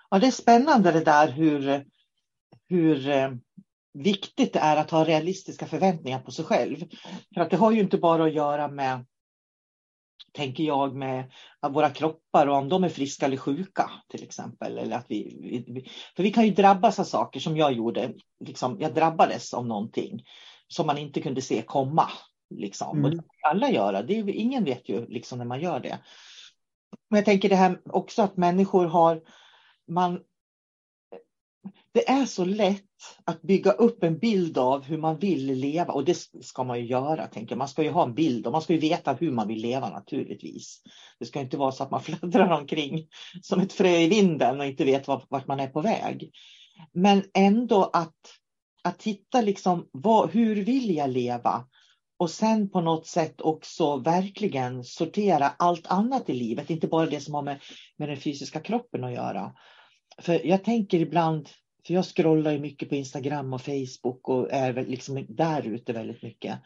Ja, 0.09 0.19
det 0.19 0.27
är 0.27 0.31
spännande 0.31 0.91
det 0.91 1.03
där 1.03 1.31
hur, 1.31 1.85
hur 2.69 3.09
eh, 3.09 3.31
viktigt 3.93 4.53
det 4.53 4.59
är 4.59 4.77
att 4.77 4.91
ha 4.91 5.05
realistiska 5.05 5.65
förväntningar 5.65 6.19
på 6.19 6.31
sig 6.31 6.45
själv. 6.45 6.77
För 7.33 7.41
att 7.41 7.49
det 7.49 7.57
har 7.57 7.71
ju 7.71 7.79
inte 7.79 7.97
bara 7.97 8.23
att 8.23 8.33
göra 8.33 8.67
med, 8.67 9.05
tänker 10.33 10.63
jag, 10.63 10.95
med 10.95 11.31
våra 11.69 11.89
kroppar 11.89 12.47
och 12.47 12.55
om 12.55 12.69
de 12.69 12.83
är 12.83 12.89
friska 12.89 13.25
eller 13.25 13.37
sjuka 13.37 13.91
till 14.09 14.23
exempel. 14.23 14.77
Eller 14.77 14.95
att 14.95 15.05
vi, 15.09 15.63
vi 15.67 15.89
för 16.15 16.23
vi 16.23 16.31
kan 16.31 16.45
ju 16.45 16.51
drabbas 16.53 16.99
av 16.99 17.03
saker 17.03 17.39
som 17.39 17.57
jag 17.57 17.73
gjorde. 17.73 18.13
Liksom, 18.45 18.77
jag 18.79 18.93
drabbades 18.93 19.53
av 19.53 19.67
någonting 19.67 20.23
som 20.67 20.87
man 20.87 20.97
inte 20.97 21.21
kunde 21.21 21.41
se 21.41 21.61
komma. 21.61 22.09
Liksom. 22.49 22.97
Mm. 22.97 23.05
Och 23.05 23.11
det 23.11 23.17
kan 23.17 23.51
alla 23.51 23.69
göra. 23.69 24.01
Det 24.01 24.19
är, 24.19 24.29
ingen 24.29 24.63
vet 24.63 24.89
ju 24.89 25.07
liksom 25.07 25.37
när 25.37 25.45
man 25.45 25.61
gör 25.61 25.79
det. 25.79 25.99
Men 27.09 27.17
jag 27.17 27.25
tänker 27.25 27.49
det 27.49 27.55
här 27.55 27.81
också 27.85 28.21
att 28.21 28.37
människor 28.37 28.85
har 28.85 29.21
man 29.89 30.19
det 31.93 32.09
är 32.09 32.25
så 32.25 32.45
lätt 32.45 32.83
att 33.25 33.41
bygga 33.41 33.71
upp 33.71 34.03
en 34.03 34.17
bild 34.17 34.57
av 34.57 34.83
hur 34.83 34.97
man 34.97 35.19
vill 35.19 35.45
leva 35.45 35.93
och 35.93 36.05
det 36.05 36.17
ska 36.41 36.63
man 36.63 36.79
ju 36.79 36.85
göra. 36.85 37.27
Tänker 37.27 37.51
jag. 37.51 37.57
Man 37.57 37.67
ska 37.67 37.83
ju 37.83 37.89
ha 37.89 38.03
en 38.03 38.13
bild 38.13 38.45
och 38.45 38.51
man 38.51 38.61
ska 38.61 38.73
ju 38.73 38.79
veta 38.79 39.13
hur 39.13 39.31
man 39.31 39.47
vill 39.47 39.61
leva 39.61 39.89
naturligtvis. 39.89 40.81
Det 41.19 41.25
ska 41.25 41.39
inte 41.39 41.57
vara 41.57 41.71
så 41.71 41.83
att 41.83 41.91
man 41.91 42.01
fladdrar 42.03 42.59
omkring 42.59 43.07
som 43.41 43.59
ett 43.59 43.73
frö 43.73 43.97
i 43.97 44.07
vinden 44.07 44.59
och 44.59 44.65
inte 44.65 44.85
vet 44.85 45.07
vart 45.07 45.47
man 45.47 45.59
är 45.59 45.67
på 45.67 45.81
väg. 45.81 46.31
Men 46.93 47.23
ändå 47.33 47.89
att, 47.93 48.17
att 48.83 48.99
titta 48.99 49.41
liksom, 49.41 49.89
vad, 49.91 50.29
hur 50.29 50.55
vill 50.55 50.95
jag 50.95 51.09
leva? 51.09 51.65
Och 52.17 52.31
sen 52.31 52.69
på 52.69 52.81
något 52.81 53.07
sätt 53.07 53.41
också 53.41 53.97
verkligen 53.97 54.83
sortera 54.83 55.49
allt 55.59 55.87
annat 55.87 56.29
i 56.29 56.33
livet, 56.33 56.69
inte 56.69 56.87
bara 56.87 57.05
det 57.05 57.19
som 57.19 57.33
har 57.33 57.41
med, 57.41 57.59
med 57.97 58.09
den 58.09 58.17
fysiska 58.17 58.59
kroppen 58.59 59.03
att 59.03 59.13
göra. 59.13 59.53
För 60.21 60.47
jag 60.47 60.63
tänker 60.63 60.99
ibland, 60.99 61.49
för 61.87 61.93
jag 61.93 62.05
scrollar 62.05 62.51
ju 62.51 62.59
mycket 62.59 62.89
på 62.89 62.95
Instagram 62.95 63.53
och 63.53 63.61
Facebook 63.61 64.29
och 64.29 64.51
är 64.51 64.85
liksom 64.85 65.25
där 65.29 65.67
ute 65.67 65.93
väldigt 65.93 66.23
mycket. 66.23 66.59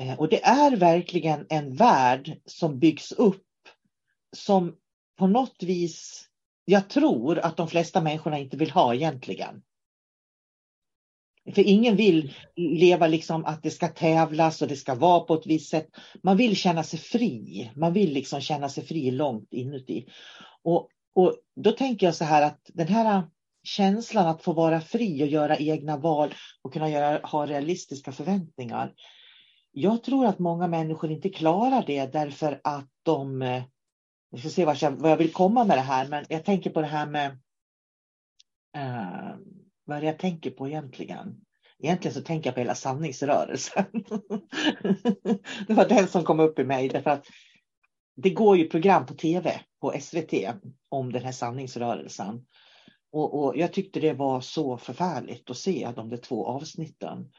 Eh, 0.00 0.18
och 0.18 0.28
det 0.28 0.44
är 0.44 0.76
verkligen 0.76 1.46
en 1.48 1.74
värld 1.74 2.40
som 2.44 2.78
byggs 2.78 3.12
upp 3.12 3.46
som 4.36 4.76
på 5.18 5.26
något 5.26 5.62
vis 5.62 6.28
jag 6.64 6.88
tror 6.88 7.38
att 7.38 7.56
de 7.56 7.68
flesta 7.68 8.00
människorna 8.00 8.38
inte 8.38 8.56
vill 8.56 8.70
ha 8.70 8.94
egentligen. 8.94 9.62
För 11.54 11.62
ingen 11.62 11.96
vill 11.96 12.34
leva 12.56 13.06
liksom 13.06 13.44
att 13.44 13.62
det 13.62 13.70
ska 13.70 13.88
tävlas 13.88 14.62
och 14.62 14.68
det 14.68 14.76
ska 14.76 14.94
vara 14.94 15.20
på 15.20 15.34
ett 15.34 15.46
visst 15.46 15.70
sätt. 15.70 15.88
Man 16.22 16.36
vill 16.36 16.56
känna 16.56 16.82
sig 16.82 16.98
fri. 16.98 17.70
Man 17.76 17.92
vill 17.92 18.12
liksom 18.12 18.40
känna 18.40 18.68
sig 18.68 18.84
fri 18.84 19.10
långt 19.10 19.52
inuti. 19.52 20.06
Och 20.62 20.88
och 21.14 21.36
då 21.56 21.72
tänker 21.72 22.06
jag 22.06 22.14
så 22.14 22.24
här 22.24 22.42
att 22.42 22.70
den 22.74 22.88
här 22.88 23.16
äh, 23.16 23.24
känslan 23.62 24.26
att 24.26 24.42
få 24.42 24.52
vara 24.52 24.80
fri 24.80 25.22
och 25.22 25.26
göra 25.26 25.56
egna 25.56 25.96
val 25.96 26.34
och 26.62 26.72
kunna 26.72 26.90
göra, 26.90 27.26
ha 27.26 27.46
realistiska 27.46 28.12
förväntningar. 28.12 28.94
Jag 29.72 30.02
tror 30.02 30.26
att 30.26 30.38
många 30.38 30.68
människor 30.68 31.10
inte 31.10 31.28
klarar 31.28 31.84
det 31.86 32.12
därför 32.12 32.60
att 32.64 32.88
de, 33.02 33.42
äh, 33.42 33.62
jag 34.30 34.40
ska 34.40 34.48
se 34.48 34.64
vart 34.64 34.82
jag, 34.82 34.90
vad 34.90 35.10
jag 35.10 35.16
vill 35.16 35.32
komma 35.32 35.64
med 35.64 35.76
det 35.76 35.82
här, 35.82 36.08
men 36.08 36.24
jag 36.28 36.44
tänker 36.44 36.70
på 36.70 36.80
det 36.80 36.86
här 36.86 37.06
med, 37.06 37.30
eh, 38.76 39.36
vad 39.84 39.96
är 39.96 40.00
det 40.00 40.06
jag 40.06 40.18
tänker 40.18 40.50
på 40.50 40.68
egentligen? 40.68 41.40
Egentligen 41.78 42.14
så 42.14 42.22
tänker 42.22 42.48
jag 42.48 42.54
på 42.54 42.60
hela 42.60 42.74
sanningsrörelsen. 42.74 43.84
det 45.66 45.74
var 45.74 45.88
den 45.88 46.08
som 46.08 46.24
kom 46.24 46.40
upp 46.40 46.58
i 46.58 46.64
mig 46.64 46.88
därför 46.88 47.10
att 47.10 47.26
det 48.16 48.30
går 48.30 48.56
ju 48.56 48.68
program 48.68 49.06
på 49.06 49.14
tv 49.14 49.60
på 49.80 49.94
SVT 50.00 50.32
om 50.88 51.12
den 51.12 51.22
här 51.22 51.32
sanningsrörelsen. 51.32 52.46
Och, 53.12 53.44
och, 53.44 53.56
jag 53.56 53.72
tyckte 53.72 54.00
det 54.00 54.12
var 54.12 54.40
så 54.40 54.78
förfärligt 54.78 55.50
att 55.50 55.56
se 55.56 55.92
de 55.96 56.08
där 56.08 56.16
två 56.16 56.46
avsnitten. 56.46 57.30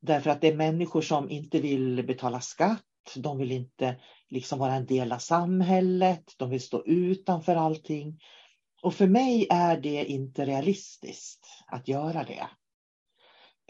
Därför 0.00 0.30
att 0.30 0.40
det 0.40 0.48
är 0.48 0.56
människor 0.56 1.02
som 1.02 1.30
inte 1.30 1.60
vill 1.60 2.06
betala 2.06 2.40
skatt, 2.40 2.82
de 3.16 3.38
vill 3.38 3.52
inte 3.52 3.96
liksom 4.28 4.58
vara 4.58 4.74
en 4.74 4.86
del 4.86 5.12
av 5.12 5.18
samhället, 5.18 6.24
de 6.36 6.50
vill 6.50 6.60
stå 6.60 6.84
utanför 6.86 7.56
allting. 7.56 8.18
Och 8.82 8.94
för 8.94 9.06
mig 9.06 9.46
är 9.50 9.80
det 9.80 10.04
inte 10.04 10.44
realistiskt 10.44 11.46
att 11.66 11.88
göra 11.88 12.24
det. 12.24 12.48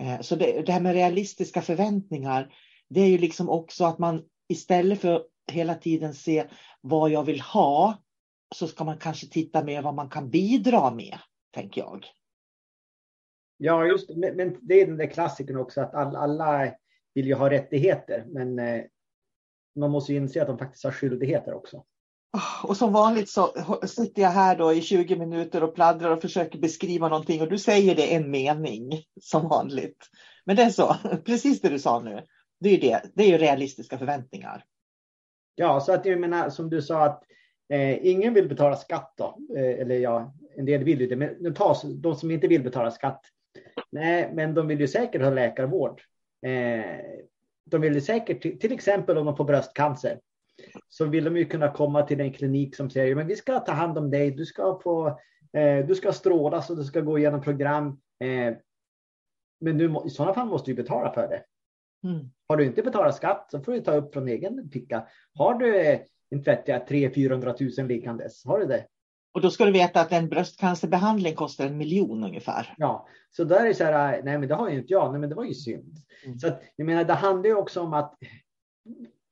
Eh, 0.04 0.20
så 0.20 0.36
det, 0.36 0.62
det 0.66 0.72
här 0.72 0.80
med 0.80 0.94
realistiska 0.94 1.62
förväntningar, 1.62 2.54
det 2.88 3.00
är 3.00 3.08
ju 3.08 3.18
liksom 3.18 3.48
också 3.48 3.84
att 3.84 3.98
man 3.98 4.22
istället 4.48 5.00
för 5.00 5.22
hela 5.52 5.74
tiden 5.74 6.14
se 6.14 6.44
vad 6.80 7.10
jag 7.10 7.24
vill 7.24 7.40
ha 7.40 7.98
så 8.54 8.66
ska 8.66 8.84
man 8.84 8.98
kanske 8.98 9.26
titta 9.26 9.64
mer 9.64 9.82
vad 9.82 9.94
man 9.94 10.10
kan 10.10 10.30
bidra 10.30 10.90
med, 10.90 11.18
tänker 11.54 11.80
jag. 11.80 12.06
Ja, 13.56 13.86
just 13.86 14.10
men, 14.10 14.36
men 14.36 14.56
det 14.60 14.74
är 14.74 14.86
den 14.86 14.96
där 14.96 15.10
klassikern 15.10 15.56
också 15.56 15.80
att 15.80 15.94
all, 15.94 16.16
alla 16.16 16.72
vill 17.14 17.26
ju 17.26 17.34
ha 17.34 17.50
rättigheter, 17.50 18.24
men 18.28 18.58
eh, 18.58 18.84
man 19.76 19.90
måste 19.90 20.12
ju 20.12 20.18
inse 20.18 20.42
att 20.42 20.48
de 20.48 20.58
faktiskt 20.58 20.84
har 20.84 20.92
skyldigheter 20.92 21.54
också. 21.54 21.84
Och 22.62 22.76
som 22.76 22.92
vanligt 22.92 23.30
så 23.30 23.54
sitter 23.86 24.22
jag 24.22 24.30
här 24.30 24.56
då 24.56 24.72
i 24.72 24.82
20 24.82 25.16
minuter 25.16 25.62
och 25.62 25.74
pladdrar 25.74 26.10
och 26.10 26.22
försöker 26.22 26.58
beskriva 26.58 27.08
någonting 27.08 27.42
och 27.42 27.48
du 27.48 27.58
säger 27.58 27.94
det 27.94 28.14
en 28.14 28.30
mening 28.30 29.02
som 29.20 29.48
vanligt. 29.48 30.06
Men 30.44 30.56
det 30.56 30.62
är 30.62 30.70
så, 30.70 30.96
precis 31.24 31.60
det 31.60 31.68
du 31.68 31.78
sa 31.78 32.00
nu. 32.00 32.26
Det 32.60 32.68
är 32.68 32.72
ju 32.72 32.80
det, 32.80 33.02
det 33.14 33.22
är 33.22 33.28
ju 33.28 33.38
realistiska 33.38 33.98
förväntningar. 33.98 34.64
Ja, 35.60 35.80
så 35.80 35.92
att 35.92 36.06
jag 36.06 36.20
menar 36.20 36.50
som 36.50 36.70
du 36.70 36.82
sa 36.82 37.04
att 37.04 37.24
eh, 37.68 38.06
ingen 38.06 38.34
vill 38.34 38.48
betala 38.48 38.76
skatt 38.76 39.14
då. 39.16 39.38
Eh, 39.56 39.80
eller 39.80 39.94
ja, 39.94 40.34
en 40.56 40.64
del 40.64 40.84
vill 40.84 41.00
ju 41.00 41.06
det, 41.06 41.16
men 41.16 41.36
nu 41.40 41.54
tas, 41.54 41.82
de 41.82 42.14
som 42.14 42.30
inte 42.30 42.48
vill 42.48 42.62
betala 42.62 42.90
skatt. 42.90 43.20
Nej, 43.90 44.30
men 44.34 44.54
de 44.54 44.66
vill 44.66 44.80
ju 44.80 44.88
säkert 44.88 45.22
ha 45.22 45.30
läkarvård. 45.30 46.02
Eh, 46.46 46.84
de 47.64 47.80
vill 47.80 47.94
ju 47.94 48.00
säkert, 48.00 48.42
till, 48.42 48.58
till 48.58 48.72
exempel 48.72 49.18
om 49.18 49.26
de 49.26 49.36
får 49.36 49.44
bröstcancer. 49.44 50.20
så 50.88 51.04
vill 51.04 51.24
de 51.24 51.36
ju 51.36 51.44
kunna 51.44 51.72
komma 51.72 52.02
till 52.02 52.20
en 52.20 52.32
klinik 52.32 52.76
som 52.76 52.90
säger 52.90 53.14
men 53.14 53.26
vi 53.26 53.36
ska 53.36 53.60
ta 53.60 53.72
hand 53.72 53.98
om 53.98 54.10
dig, 54.10 54.30
du 54.30 54.46
ska 54.46 54.80
få 54.82 55.06
eh, 55.52 55.86
du 55.86 55.94
ska 55.94 56.12
strålas 56.12 56.70
och 56.70 56.76
du 56.76 56.84
ska 56.84 57.00
gå 57.00 57.18
igenom 57.18 57.40
program. 57.40 57.86
Eh, 58.24 58.54
men 59.60 59.78
du, 59.78 60.02
i 60.06 60.10
sådana 60.10 60.34
fall 60.34 60.48
måste 60.48 60.70
du 60.70 60.74
betala 60.74 61.12
för 61.12 61.28
det. 61.28 61.42
Mm. 62.04 62.30
Har 62.48 62.56
du 62.56 62.64
inte 62.64 62.82
betalat 62.82 63.16
skatt 63.16 63.48
så 63.50 63.60
får 63.60 63.72
du 63.72 63.80
ta 63.80 63.92
upp 63.92 64.12
från 64.12 64.28
egen 64.28 64.70
ficka. 64.70 65.06
Har 65.34 65.54
du 65.54 65.98
vet 66.30 66.68
jag, 66.68 66.86
300 66.86 67.54
000 67.78 67.86
liggandes, 67.86 68.44
har 68.44 68.58
du 68.58 68.66
det? 68.66 68.86
Och 69.32 69.40
då 69.40 69.50
ska 69.50 69.64
du 69.64 69.72
veta 69.72 70.00
att 70.00 70.12
en 70.12 70.28
bröstcancerbehandling 70.28 71.34
kostar 71.34 71.66
en 71.66 71.76
miljon 71.76 72.24
ungefär. 72.24 72.74
Ja, 72.76 73.06
så 73.30 73.44
där 73.44 73.60
är 73.60 73.68
det 73.68 73.74
så 73.74 73.84
här, 73.84 74.22
nej 74.22 74.38
men 74.38 74.48
det 74.48 74.54
har 74.54 74.70
ju 74.70 74.78
inte 74.78 74.92
jag, 74.92 75.10
nej 75.10 75.20
men 75.20 75.28
det 75.28 75.34
var 75.34 75.44
ju 75.44 75.54
synd. 75.54 75.96
Mm. 76.24 76.38
Så 76.38 76.48
att, 76.48 76.62
jag 76.76 76.86
menar, 76.86 77.04
det 77.04 77.14
handlar 77.14 77.48
ju 77.48 77.54
också 77.54 77.80
om 77.80 77.94
att 77.94 78.14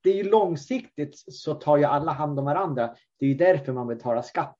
det 0.02 0.10
är 0.10 0.14
ju 0.14 0.30
långsiktigt 0.30 1.24
så 1.28 1.54
tar 1.54 1.76
ju 1.76 1.84
alla 1.84 2.12
hand 2.12 2.38
om 2.38 2.44
varandra. 2.44 2.94
Det 3.18 3.26
är 3.26 3.28
ju 3.28 3.34
därför 3.34 3.72
man 3.72 3.86
betalar 3.86 4.22
skatt. 4.22 4.58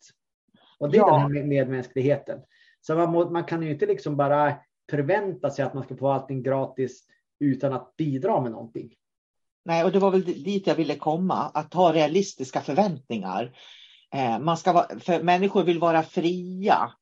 Och 0.79 0.91
det 0.91 0.97
är 0.97 1.01
ja. 1.01 1.19
den 1.19 1.37
här 1.37 1.45
medmänskligheten. 1.45 2.41
Så 2.81 2.95
man, 2.95 3.13
må, 3.13 3.31
man 3.31 3.45
kan 3.45 3.63
ju 3.63 3.71
inte 3.71 3.87
liksom 3.87 4.17
bara 4.17 4.55
förvänta 4.91 5.51
sig 5.51 5.65
att 5.65 5.75
man 5.75 5.83
ska 5.83 5.97
få 5.97 6.09
allting 6.09 6.43
gratis 6.43 7.07
utan 7.41 7.73
att 7.73 7.97
bidra 7.97 8.41
med 8.41 8.51
någonting. 8.51 8.91
Nej, 9.65 9.85
och 9.85 9.93
det 9.93 9.99
var 9.99 10.11
väl 10.11 10.25
dit 10.25 10.67
jag 10.67 10.75
ville 10.75 10.97
komma, 10.97 11.51
att 11.55 11.75
ha 11.75 11.93
realistiska 11.93 12.61
förväntningar. 12.61 13.53
Eh, 14.15 14.39
man 14.39 14.57
ska 14.57 14.73
vara, 14.73 14.99
för 14.99 15.23
människor 15.23 15.65
vill 15.65 15.79
vara 15.79 16.03
fria. 16.03 16.93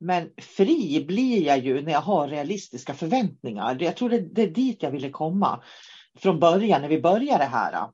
Men 0.00 0.30
fri 0.38 1.04
blir 1.08 1.46
jag 1.46 1.58
ju 1.58 1.82
när 1.82 1.92
jag 1.92 2.00
har 2.00 2.28
realistiska 2.28 2.94
förväntningar. 2.94 3.76
Jag 3.80 3.96
tror 3.96 4.10
det, 4.10 4.18
det 4.18 4.42
är 4.42 4.50
dit 4.50 4.82
jag 4.82 4.90
ville 4.90 5.10
komma 5.10 5.62
från 6.18 6.40
början 6.40 6.82
när 6.82 6.88
vi 6.88 7.00
började 7.00 7.44
här. 7.44 7.88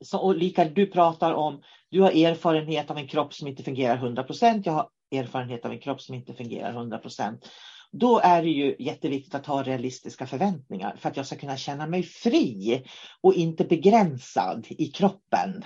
Så, 0.00 0.18
och 0.18 0.36
lika 0.36 0.64
du 0.64 0.86
pratar 0.86 1.32
om, 1.32 1.62
du 1.90 2.00
har 2.00 2.10
erfarenhet 2.10 2.90
av 2.90 2.98
en 2.98 3.08
kropp 3.08 3.34
som 3.34 3.48
inte 3.48 3.62
fungerar 3.62 3.96
100 3.96 4.22
procent. 4.22 4.66
Jag 4.66 4.72
har 4.72 4.88
erfarenhet 5.10 5.64
av 5.64 5.72
en 5.72 5.80
kropp 5.80 6.00
som 6.00 6.14
inte 6.14 6.34
fungerar 6.34 6.70
100 6.70 6.98
procent. 6.98 7.50
Då 7.92 8.20
är 8.24 8.42
det 8.42 8.48
ju 8.48 8.76
jätteviktigt 8.78 9.34
att 9.34 9.46
ha 9.46 9.62
realistiska 9.62 10.26
förväntningar 10.26 10.96
för 10.98 11.08
att 11.08 11.16
jag 11.16 11.26
ska 11.26 11.36
kunna 11.36 11.56
känna 11.56 11.86
mig 11.86 12.02
fri 12.02 12.82
och 13.20 13.34
inte 13.34 13.64
begränsad 13.64 14.66
i 14.70 14.86
kroppen. 14.86 15.64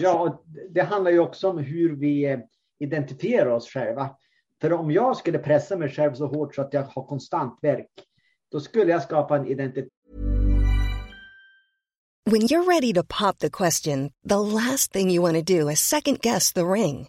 Ja, 0.00 0.44
det 0.70 0.82
handlar 0.82 1.10
ju 1.10 1.18
också 1.18 1.50
om 1.50 1.58
hur 1.58 1.96
vi 1.96 2.38
identifierar 2.78 3.50
oss 3.50 3.68
själva. 3.68 4.10
För 4.60 4.72
om 4.72 4.90
jag 4.90 5.16
skulle 5.16 5.38
pressa 5.38 5.76
mig 5.76 5.88
själv 5.88 6.14
så 6.14 6.26
hårt 6.26 6.54
så 6.54 6.62
att 6.62 6.72
jag 6.72 6.82
har 6.82 7.06
konstant 7.06 7.58
verk, 7.62 7.90
då 8.52 8.60
skulle 8.60 8.92
jag 8.92 9.02
skapa 9.02 9.36
en 9.36 9.46
identitet. 9.46 9.88
When 12.30 12.40
you're 12.40 12.64
ready 12.64 12.92
to 12.94 13.02
pop 13.02 13.38
the 13.38 13.50
question, 13.50 14.10
the 14.28 14.38
last 14.38 14.92
thing 14.92 15.10
you 15.10 15.22
want 15.22 15.46
to 15.46 15.58
do 15.58 15.70
is 15.70 15.80
second 15.80 16.20
guess 16.20 16.52
the 16.52 16.64
ring. 16.64 17.08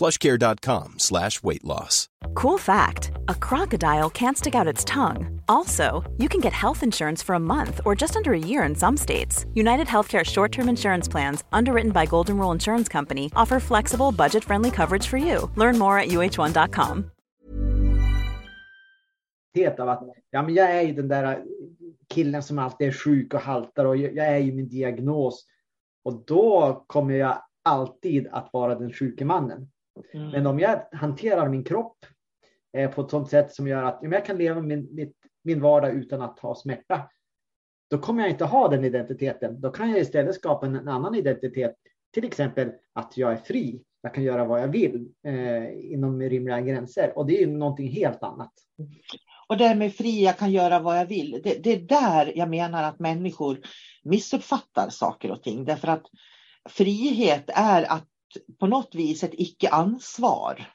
plushcare.com 0.00 0.98
slash 0.98 1.42
weight 1.42 1.64
loss. 1.64 2.08
Cool 2.34 2.58
fact, 2.58 3.12
a 3.28 3.34
crocodile 3.34 4.10
can't 4.10 4.38
stick 4.38 4.54
out 4.54 4.72
its 4.72 4.84
tongue. 4.84 5.42
Also, 5.48 6.02
you 6.16 6.28
can 6.28 6.40
get 6.40 6.52
health 6.52 6.82
insurance 6.82 7.22
for 7.22 7.34
a 7.34 7.38
month 7.40 7.80
or 7.84 7.94
just 7.94 8.16
under 8.16 8.32
a 8.32 8.38
year 8.38 8.62
in 8.62 8.74
some 8.74 8.96
states. 8.96 9.46
United 9.54 9.86
Healthcare 9.86 10.24
short-term 10.24 10.68
insurance 10.68 11.08
plans, 11.10 11.44
underwritten 11.52 11.92
by 11.92 12.06
Golden 12.06 12.38
Rule 12.38 12.52
Insurance 12.52 12.88
Company, 12.88 13.30
offer 13.36 13.60
flexible, 13.60 14.12
budget-friendly 14.12 14.70
coverage 14.70 15.06
for 15.06 15.18
you. 15.18 15.50
Learn 15.56 15.78
more 15.78 15.98
at 15.98 16.08
uh1.com. 16.08 17.10
Av 19.78 19.88
att, 19.88 20.02
ja, 20.30 20.42
men 20.42 20.54
jag 20.54 20.70
är 20.70 20.80
ju 20.82 20.92
den 20.92 21.08
där 21.08 21.44
killen 22.08 22.42
som 22.42 22.58
alltid 22.58 22.88
är 22.88 22.92
sjuk 22.92 23.34
och 23.34 23.40
haltar 23.40 23.84
och 23.84 23.96
jag 23.96 24.26
är 24.26 24.38
ju 24.38 24.52
min 24.52 24.68
diagnos. 24.68 25.46
Och 26.04 26.24
då 26.26 26.84
kommer 26.86 27.14
jag 27.14 27.42
alltid 27.62 28.28
att 28.32 28.50
vara 28.52 28.74
den 28.74 28.92
sjuke 28.92 29.24
mannen. 29.24 29.70
Mm. 30.14 30.30
Men 30.30 30.46
om 30.46 30.58
jag 30.58 30.86
hanterar 30.92 31.48
min 31.48 31.64
kropp 31.64 31.96
eh, 32.76 32.90
på 32.90 33.00
ett 33.00 33.10
sådant 33.10 33.30
sätt 33.30 33.52
som 33.52 33.68
gör 33.68 33.82
att 33.82 33.98
jag 34.02 34.26
kan 34.26 34.38
leva 34.38 34.60
min, 34.60 34.94
mitt, 34.94 35.16
min 35.44 35.60
vardag 35.60 35.94
utan 35.94 36.22
att 36.22 36.38
ha 36.38 36.54
smärta, 36.54 37.10
då 37.90 37.98
kommer 37.98 38.22
jag 38.22 38.30
inte 38.30 38.44
ha 38.44 38.68
den 38.68 38.84
identiteten. 38.84 39.60
Då 39.60 39.70
kan 39.70 39.90
jag 39.90 40.00
istället 40.00 40.34
skapa 40.34 40.66
en, 40.66 40.76
en 40.76 40.88
annan 40.88 41.14
identitet. 41.14 41.76
Till 42.12 42.24
exempel 42.24 42.72
att 42.92 43.16
jag 43.16 43.32
är 43.32 43.36
fri. 43.36 43.82
Jag 44.02 44.14
kan 44.14 44.24
göra 44.24 44.44
vad 44.44 44.62
jag 44.62 44.68
vill 44.68 45.08
eh, 45.26 45.92
inom 45.92 46.22
rimliga 46.22 46.60
gränser 46.60 47.18
och 47.18 47.26
det 47.26 47.42
är 47.42 47.46
någonting 47.46 47.88
helt 47.88 48.22
annat. 48.22 48.52
Och 49.48 49.56
det 49.56 49.74
med 49.74 49.94
fri, 49.94 50.24
jag 50.24 50.38
kan 50.38 50.50
göra 50.50 50.78
vad 50.78 50.98
jag 50.98 51.06
vill. 51.06 51.40
Det, 51.44 51.64
det 51.64 51.72
är 51.72 51.80
där 51.80 52.32
jag 52.38 52.48
menar 52.48 52.82
att 52.82 52.98
människor 52.98 53.60
missuppfattar 54.02 54.88
saker 54.90 55.30
och 55.30 55.42
ting. 55.42 55.64
Därför 55.64 55.88
att 55.88 56.06
frihet 56.68 57.44
är 57.54 57.92
att 57.92 58.09
på 58.60 58.66
något 58.66 58.94
vis 58.94 59.24
ett 59.24 59.34
icke-ansvar. 59.34 60.66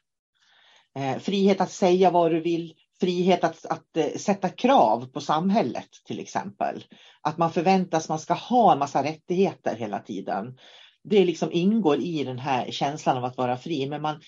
Eh, 0.95 1.17
frihet 1.17 1.61
att 1.61 1.71
säga 1.71 2.11
vad 2.11 2.31
du 2.31 2.39
vill, 2.39 2.73
frihet 2.99 3.43
att, 3.43 3.65
att 3.65 3.97
eh, 3.97 4.17
sätta 4.17 4.49
krav 4.49 5.05
på 5.05 5.21
samhället 5.21 5.89
till 6.05 6.19
exempel. 6.19 6.83
Att 7.21 7.37
man 7.37 7.51
förväntas 7.51 8.09
man 8.09 8.19
ska 8.19 8.33
ha 8.33 8.73
en 8.73 8.79
massa 8.79 9.03
rättigheter 9.03 9.75
hela 9.75 9.99
tiden. 9.99 10.57
Det 11.03 11.25
liksom 11.25 11.51
ingår 11.51 11.99
i 11.99 12.23
den 12.23 12.39
här 12.39 12.71
känslan 12.71 13.17
av 13.17 13.25
att 13.25 13.37
vara 13.37 13.57
fri, 13.57 13.89
men 13.89 14.01
man 14.01 14.19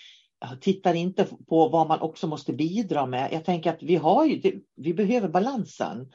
tittar 0.62 0.94
inte 0.94 1.28
på 1.50 1.70
vad 1.70 1.88
man 1.88 2.00
också 2.00 2.28
måste 2.28 2.54
bidra 2.54 3.06
med. 3.06 3.34
Jag 3.34 3.46
tänker 3.46 3.70
att 3.70 3.84
vi, 3.84 3.96
har 3.96 4.26
ju, 4.26 4.62
vi 4.76 4.94
behöver 4.94 5.30
balansen. 5.30 6.12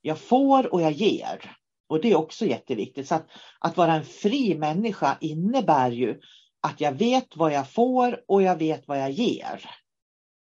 Jag 0.00 0.18
får 0.18 0.72
och 0.74 0.82
jag 0.82 0.92
ger. 0.92 1.56
Och 1.88 2.00
det 2.00 2.10
är 2.10 2.16
också 2.16 2.46
jätteviktigt. 2.46 3.08
Så 3.08 3.14
att, 3.14 3.26
att 3.58 3.76
vara 3.76 3.94
en 3.94 4.04
fri 4.04 4.54
människa 4.58 5.18
innebär 5.20 5.90
ju 5.90 6.20
att 6.62 6.80
jag 6.80 6.92
vet 6.92 7.36
vad 7.36 7.52
jag 7.52 7.70
får 7.70 8.24
och 8.26 8.42
jag 8.42 8.56
vet 8.56 8.88
vad 8.88 9.00
jag 9.00 9.10
ger. 9.10 9.70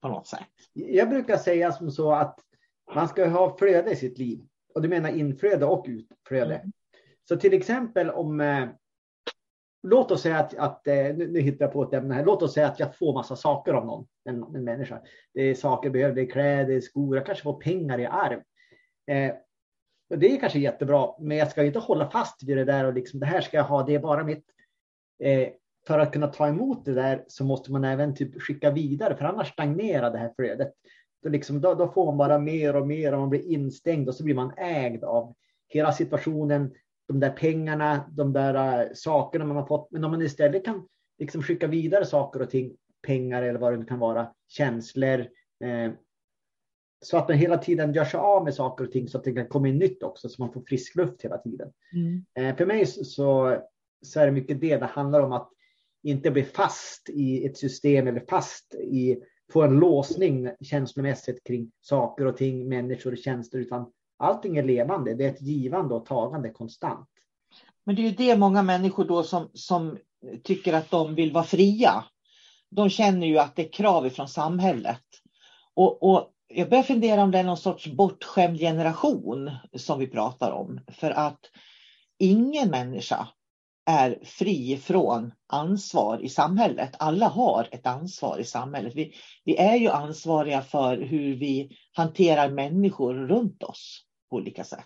På 0.02 0.08
något 0.08 0.26
sätt. 0.26 0.40
Jag 0.72 1.08
brukar 1.08 1.36
säga 1.36 1.72
som 1.72 1.90
så 1.90 2.12
att 2.12 2.40
man 2.94 3.08
ska 3.08 3.28
ha 3.28 3.56
flöde 3.58 3.90
i 3.90 3.96
sitt 3.96 4.18
liv. 4.18 4.40
Och 4.74 4.82
det 4.82 4.88
menar 4.88 5.10
inflöde 5.10 5.66
och 5.66 5.86
utflöde. 5.88 6.54
Mm. 6.54 6.72
Så 7.28 7.36
till 7.36 7.52
exempel 7.54 8.10
om 8.10 8.40
eh, 8.40 8.68
Låt 9.88 10.10
oss 10.10 10.22
säga 10.22 10.38
att, 10.38 10.54
att 10.54 10.86
eh, 10.86 10.94
nu, 10.94 11.28
nu 11.28 11.40
hittar 11.40 11.64
jag 11.64 11.72
på 11.72 11.82
ett 11.82 11.92
ämne 11.92 12.14
här. 12.14 12.24
Låt 12.24 12.42
oss 12.42 12.54
säga 12.54 12.66
att 12.66 12.80
jag 12.80 12.96
får 12.96 13.14
massa 13.14 13.36
saker 13.36 13.72
av 13.72 13.86
någon, 13.86 14.06
en, 14.24 14.42
en 14.42 14.64
människa. 14.64 15.00
Det 15.34 15.42
är 15.42 15.54
saker 15.54 15.86
jag 15.86 15.92
behöver, 15.92 16.14
det 16.14 16.22
är 16.22 16.30
kläder, 16.30 16.80
skor, 16.80 17.16
jag 17.16 17.26
kanske 17.26 17.42
får 17.42 17.60
pengar 17.60 17.98
i 17.98 18.06
arv. 18.06 18.42
Eh, 19.06 19.34
och 20.10 20.18
det 20.18 20.32
är 20.32 20.40
kanske 20.40 20.58
jättebra, 20.58 21.14
men 21.20 21.36
jag 21.36 21.50
ska 21.50 21.64
inte 21.64 21.78
hålla 21.78 22.10
fast 22.10 22.42
vid 22.42 22.56
det 22.56 22.64
där 22.64 22.84
och 22.84 22.94
liksom 22.94 23.20
det 23.20 23.26
här 23.26 23.40
ska 23.40 23.56
jag 23.56 23.64
ha, 23.64 23.82
det 23.82 23.94
är 23.94 23.98
bara 23.98 24.24
mitt. 24.24 24.44
Eh, 25.22 25.48
för 25.86 25.98
att 25.98 26.12
kunna 26.12 26.26
ta 26.26 26.48
emot 26.48 26.84
det 26.84 26.94
där 26.94 27.24
så 27.28 27.44
måste 27.44 27.72
man 27.72 27.84
även 27.84 28.14
typ 28.14 28.42
skicka 28.42 28.70
vidare, 28.70 29.16
för 29.16 29.24
annars 29.24 29.52
stagnerar 29.52 30.10
det 30.10 30.18
här 30.18 30.32
flödet. 30.36 30.72
då, 31.22 31.28
liksom, 31.28 31.60
då, 31.60 31.74
då, 31.74 31.88
får 31.88 32.06
man 32.06 32.16
bara 32.16 32.38
mer 32.38 32.76
och 32.76 32.86
mer 32.86 33.12
och 33.12 33.20
man 33.20 33.30
blir 33.30 33.46
instängd 33.46 34.08
och 34.08 34.14
så 34.14 34.24
blir 34.24 34.34
man 34.34 34.52
ägd 34.56 35.04
av 35.04 35.34
hela 35.68 35.92
situationen, 35.92 36.74
de 37.08 37.20
där 37.20 37.30
pengarna, 37.30 38.10
de 38.10 38.32
där 38.32 38.84
uh, 38.84 38.92
sakerna 38.94 39.44
man 39.44 39.56
har 39.56 39.66
fått. 39.66 39.90
Men 39.90 40.04
om 40.04 40.10
man 40.10 40.22
istället 40.22 40.64
kan 40.64 40.88
liksom 41.18 41.42
skicka 41.42 41.66
vidare 41.66 42.04
saker 42.06 42.42
och 42.42 42.50
ting, 42.50 42.76
pengar 43.06 43.42
eller 43.42 43.58
vad 43.58 43.78
det 43.78 43.84
kan 43.84 43.98
vara, 43.98 44.32
känslor, 44.48 45.20
eh, 45.64 45.92
så 47.04 47.16
att 47.16 47.28
man 47.28 47.38
hela 47.38 47.58
tiden 47.58 47.92
gör 47.92 48.04
sig 48.04 48.20
av 48.20 48.44
med 48.44 48.54
saker 48.54 48.84
och 48.84 48.92
ting 48.92 49.08
så 49.08 49.18
att 49.18 49.24
det 49.24 49.32
kan 49.32 49.48
komma 49.48 49.68
in 49.68 49.78
nytt 49.78 50.02
också, 50.02 50.28
så 50.28 50.42
man 50.42 50.52
får 50.52 50.60
frisk 50.60 50.96
luft 50.96 51.22
hela 51.22 51.38
tiden. 51.38 51.72
Mm. 51.92 52.24
Eh, 52.34 52.56
för 52.56 52.66
mig 52.66 52.86
så, 52.86 53.58
så 54.02 54.20
är 54.20 54.26
det 54.26 54.32
mycket 54.32 54.60
det 54.60 54.76
det 54.76 54.86
handlar 54.86 55.20
om, 55.20 55.32
att 55.32 55.50
inte 56.10 56.30
bli 56.30 56.44
fast 56.44 57.08
i 57.08 57.46
ett 57.46 57.58
system 57.58 58.06
eller 58.06 58.24
fast 58.28 58.74
i, 58.74 59.16
få 59.52 59.62
en 59.62 59.78
låsning 59.78 60.48
känslomässigt 60.60 61.44
kring 61.44 61.70
saker 61.80 62.26
och 62.26 62.36
ting, 62.36 62.68
människor 62.68 63.12
och 63.12 63.18
tjänster, 63.18 63.58
utan 63.58 63.86
allting 64.18 64.56
är 64.56 64.62
levande. 64.62 65.14
Det 65.14 65.24
är 65.24 65.30
ett 65.30 65.42
givande 65.42 65.94
och 65.94 66.06
tagande 66.06 66.50
konstant. 66.50 67.08
Men 67.84 67.96
det 67.96 68.02
är 68.02 68.10
ju 68.10 68.14
det 68.16 68.36
många 68.36 68.62
människor 68.62 69.04
då 69.04 69.22
som, 69.22 69.50
som 69.54 69.98
tycker 70.42 70.72
att 70.72 70.90
de 70.90 71.14
vill 71.14 71.32
vara 71.32 71.44
fria. 71.44 72.04
De 72.70 72.90
känner 72.90 73.26
ju 73.26 73.38
att 73.38 73.56
det 73.56 73.68
är 73.68 73.72
krav 73.72 74.08
från 74.08 74.28
samhället. 74.28 75.02
Och, 75.74 76.02
och 76.02 76.32
jag 76.48 76.70
börjar 76.70 76.82
fundera 76.82 77.22
om 77.22 77.30
det 77.30 77.38
är 77.38 77.44
någon 77.44 77.56
sorts 77.56 77.86
bortskämd 77.86 78.58
generation 78.58 79.50
som 79.76 79.98
vi 79.98 80.06
pratar 80.06 80.52
om. 80.52 80.80
För 80.92 81.10
att 81.10 81.40
ingen 82.18 82.70
människa 82.70 83.28
är 83.86 84.18
fri 84.24 84.76
från 84.76 85.32
ansvar 85.46 86.24
i 86.24 86.28
samhället. 86.28 86.90
Alla 86.98 87.28
har 87.28 87.68
ett 87.72 87.86
ansvar 87.86 88.38
i 88.38 88.44
samhället. 88.44 88.92
Vi, 88.94 89.14
vi 89.44 89.56
är 89.56 89.76
ju 89.76 89.88
ansvariga 89.88 90.62
för 90.62 90.96
hur 90.96 91.36
vi 91.36 91.70
hanterar 91.92 92.50
människor 92.50 93.14
runt 93.14 93.62
oss 93.62 94.02
på 94.30 94.36
olika 94.36 94.64
sätt. 94.64 94.84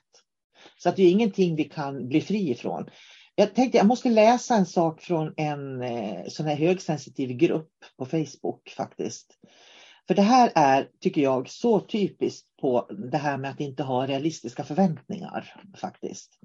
Så 0.78 0.88
att 0.88 0.96
det 0.96 1.02
är 1.02 1.10
ingenting 1.10 1.56
vi 1.56 1.64
kan 1.64 2.08
bli 2.08 2.20
fri 2.20 2.50
ifrån. 2.50 2.90
Jag 3.34 3.54
tänkte 3.54 3.78
jag 3.78 3.86
måste 3.86 4.10
läsa 4.10 4.54
en 4.54 4.66
sak 4.66 5.00
från 5.02 5.34
en 5.36 5.82
eh, 5.82 6.24
sån 6.28 6.46
här 6.46 6.56
högsensitiv 6.56 7.30
grupp 7.30 7.72
på 7.98 8.06
Facebook 8.06 8.68
faktiskt. 8.76 9.38
För 10.06 10.14
det 10.14 10.22
här 10.22 10.52
är, 10.54 10.88
tycker 11.00 11.20
jag, 11.20 11.50
så 11.50 11.80
typiskt 11.80 12.56
på 12.60 12.90
det 13.10 13.18
här 13.18 13.38
med 13.38 13.50
att 13.50 13.60
inte 13.60 13.82
ha 13.82 14.06
realistiska 14.06 14.64
förväntningar 14.64 15.54
faktiskt. 15.76 16.38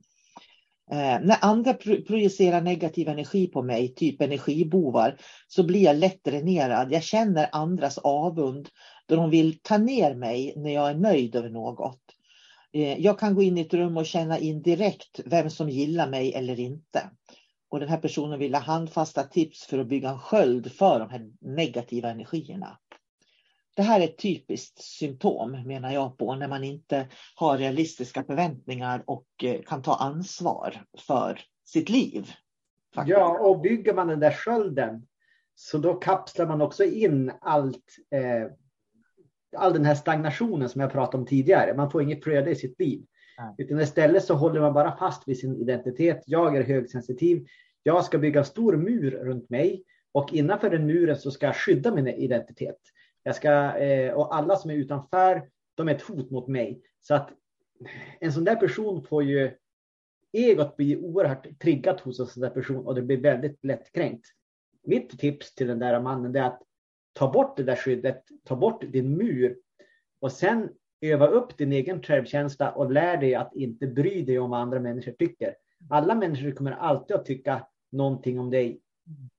Eh, 0.92 1.20
när 1.22 1.38
andra 1.42 1.74
pro 1.74 2.02
projicerar 2.02 2.62
negativ 2.62 3.10
energi 3.10 3.48
på 3.48 3.62
mig, 3.62 3.94
typ 3.96 4.22
energibovar, 4.22 5.18
så 5.48 5.64
blir 5.64 5.84
jag 5.84 5.96
lätt 5.96 6.24
dränerad. 6.24 6.92
Jag 6.92 7.04
känner 7.04 7.50
andras 7.52 7.98
avund 7.98 8.70
då 9.06 9.16
de 9.16 9.30
vill 9.30 9.60
ta 9.62 9.78
ner 9.78 10.16
mig 10.16 10.54
när 10.58 10.74
jag 10.74 10.90
är 10.90 10.96
nöjd 10.96 11.36
över 11.36 11.50
något. 11.50 12.02
Eh, 12.74 13.00
jag 13.00 13.20
kan 13.20 13.36
gå 13.36 13.42
in 13.42 13.58
i 13.58 13.62
ett 13.62 13.74
rum 13.74 13.98
och 13.98 14.06
känna 14.06 14.40
in 14.40 14.62
direkt 14.62 15.20
vem 15.26 15.50
som 15.50 15.70
gillar 15.70 16.10
mig 16.10 16.34
eller 16.34 16.60
inte. 16.60 17.10
Och 17.70 17.80
den 17.80 17.90
här 17.90 17.98
personen 17.98 18.40
vill 18.40 18.54
ha 18.54 18.62
handfasta 18.62 19.24
tips 19.24 19.66
för 19.66 19.80
att 19.80 19.88
bygga 19.88 20.10
en 20.10 20.20
sköld 20.20 20.72
för 20.72 21.00
de 21.00 21.10
här 21.10 21.32
negativa 21.42 22.10
energierna. 22.10 22.78
Det 23.76 23.82
här 23.82 24.00
är 24.00 24.04
ett 24.04 24.18
typiskt 24.18 24.82
symptom 24.82 25.52
menar 25.52 25.94
jag 25.94 26.18
på 26.18 26.36
när 26.36 26.48
man 26.48 26.64
inte 26.64 27.08
har 27.36 27.58
realistiska 27.58 28.24
förväntningar 28.24 29.04
och 29.06 29.28
eh, 29.44 29.62
kan 29.62 29.82
ta 29.82 29.96
ansvar 29.96 30.84
för 31.08 31.40
sitt 31.66 31.90
liv. 31.90 32.32
Faktiskt. 32.96 33.18
Ja, 33.18 33.40
och 33.40 33.62
bygger 33.62 33.94
man 33.94 34.08
den 34.08 34.20
där 34.20 34.32
skölden 34.32 35.08
så 35.56 35.78
då 35.78 35.94
kapslar 35.94 36.48
man 36.48 36.62
också 36.62 36.84
in 36.84 37.32
allt, 37.42 37.96
eh, 38.12 38.52
all 39.58 39.74
den 39.74 39.86
här 39.86 39.96
stagnationen 39.96 40.70
som 40.70 40.82
jag 40.82 40.92
pratade 40.92 41.18
om 41.18 41.26
tidigare. 41.28 41.74
Man 41.74 41.92
får 41.92 42.02
inget 42.02 42.24
flöde 42.24 42.52
i 42.52 42.56
sitt 42.56 42.80
liv. 42.80 43.06
Nej. 43.38 43.56
Utan 43.58 43.82
istället 43.82 44.24
så 44.26 44.34
håller 44.36 44.62
man 44.62 44.74
bara 44.74 44.98
fast 44.98 45.28
vid 45.28 45.40
sin 45.40 45.56
identitet. 45.56 46.24
Jag 46.26 46.58
är 46.58 46.64
högsensitiv. 46.64 47.46
Jag 47.84 48.06
ska 48.06 48.18
bygga 48.18 48.40
en 48.40 48.46
stor 48.46 48.78
mur 48.78 49.12
runt 49.12 49.50
mig 49.50 49.84
och 50.12 50.34
innanför 50.34 50.70
den 50.70 50.86
muren 50.86 51.18
så 51.18 51.32
ska 51.32 51.46
jag 51.46 51.56
skydda 51.56 51.96
min 51.96 52.08
identitet. 52.08 52.80
Jag 53.28 53.36
ska, 53.36 53.78
eh, 53.78 54.14
och 54.14 54.36
alla 54.36 54.56
som 54.56 54.72
är 54.72 54.76
utanför, 54.76 55.50
de 55.76 55.88
är 55.88 55.96
ett 55.96 56.02
hot 56.02 56.32
mot 56.32 56.48
mig. 56.48 56.82
Så 57.02 57.16
att 57.16 57.30
en 58.20 58.34
sån 58.34 58.44
där 58.44 58.56
person 58.56 59.04
får 59.04 59.24
ju 59.24 59.52
egot 60.32 60.78
bli 60.78 60.98
oerhört 60.98 61.60
triggat 61.60 62.00
hos 62.00 62.20
en 62.20 62.28
sån 62.28 62.42
där 62.42 62.50
person 62.50 62.86
och 62.86 62.96
det 62.96 63.02
blir 63.02 63.18
väldigt 63.18 63.64
lättkränkt. 63.64 64.26
Mitt 64.84 65.20
tips 65.20 65.56
till 65.56 65.68
den 65.68 65.80
där 65.80 66.00
mannen 66.00 66.36
är 66.36 66.42
att 66.42 66.62
ta 67.14 67.32
bort 67.32 67.58
det 67.58 67.64
där 67.64 67.76
skyddet, 67.76 68.24
ta 68.44 68.56
bort 68.56 68.84
din 68.92 69.18
mur 69.18 69.58
och 70.20 70.32
sen 70.32 70.70
öva 71.02 71.28
upp 71.28 71.58
din 71.58 71.72
egen 71.72 72.04
självkänsla 72.04 72.72
och 72.72 72.92
lär 72.92 73.18
dig 73.18 73.36
att 73.36 73.56
inte 73.56 73.88
bry 73.88 74.22
dig 74.22 74.40
om 74.40 74.50
vad 74.50 74.60
andra 74.60 74.80
människor 74.80 75.12
tycker. 75.12 75.56
Alla 75.90 76.16
människor 76.16 76.52
kommer 76.52 76.72
alltid 76.72 77.16
att 77.16 77.26
tycka 77.26 77.68
någonting 77.92 78.40
om 78.40 78.50
dig 78.50 78.80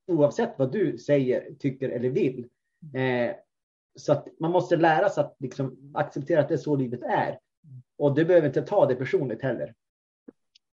oavsett 0.07 0.53
vad 0.57 0.71
du 0.71 0.97
säger, 0.97 1.55
tycker 1.59 1.89
eller 1.89 2.09
vill. 2.09 2.47
Eh, 2.93 3.35
så 3.97 4.11
att 4.11 4.27
man 4.39 4.51
måste 4.51 4.75
lära 4.75 5.09
sig 5.09 5.23
att 5.23 5.35
liksom 5.39 5.91
acceptera 5.93 6.41
att 6.41 6.47
det 6.47 6.55
är 6.55 6.57
så 6.57 6.75
livet 6.75 7.03
är. 7.03 7.39
Och 7.97 8.15
det 8.15 8.25
behöver 8.25 8.47
inte 8.47 8.61
ta 8.61 8.85
det 8.85 8.95
personligt 8.95 9.43
heller. 9.43 9.73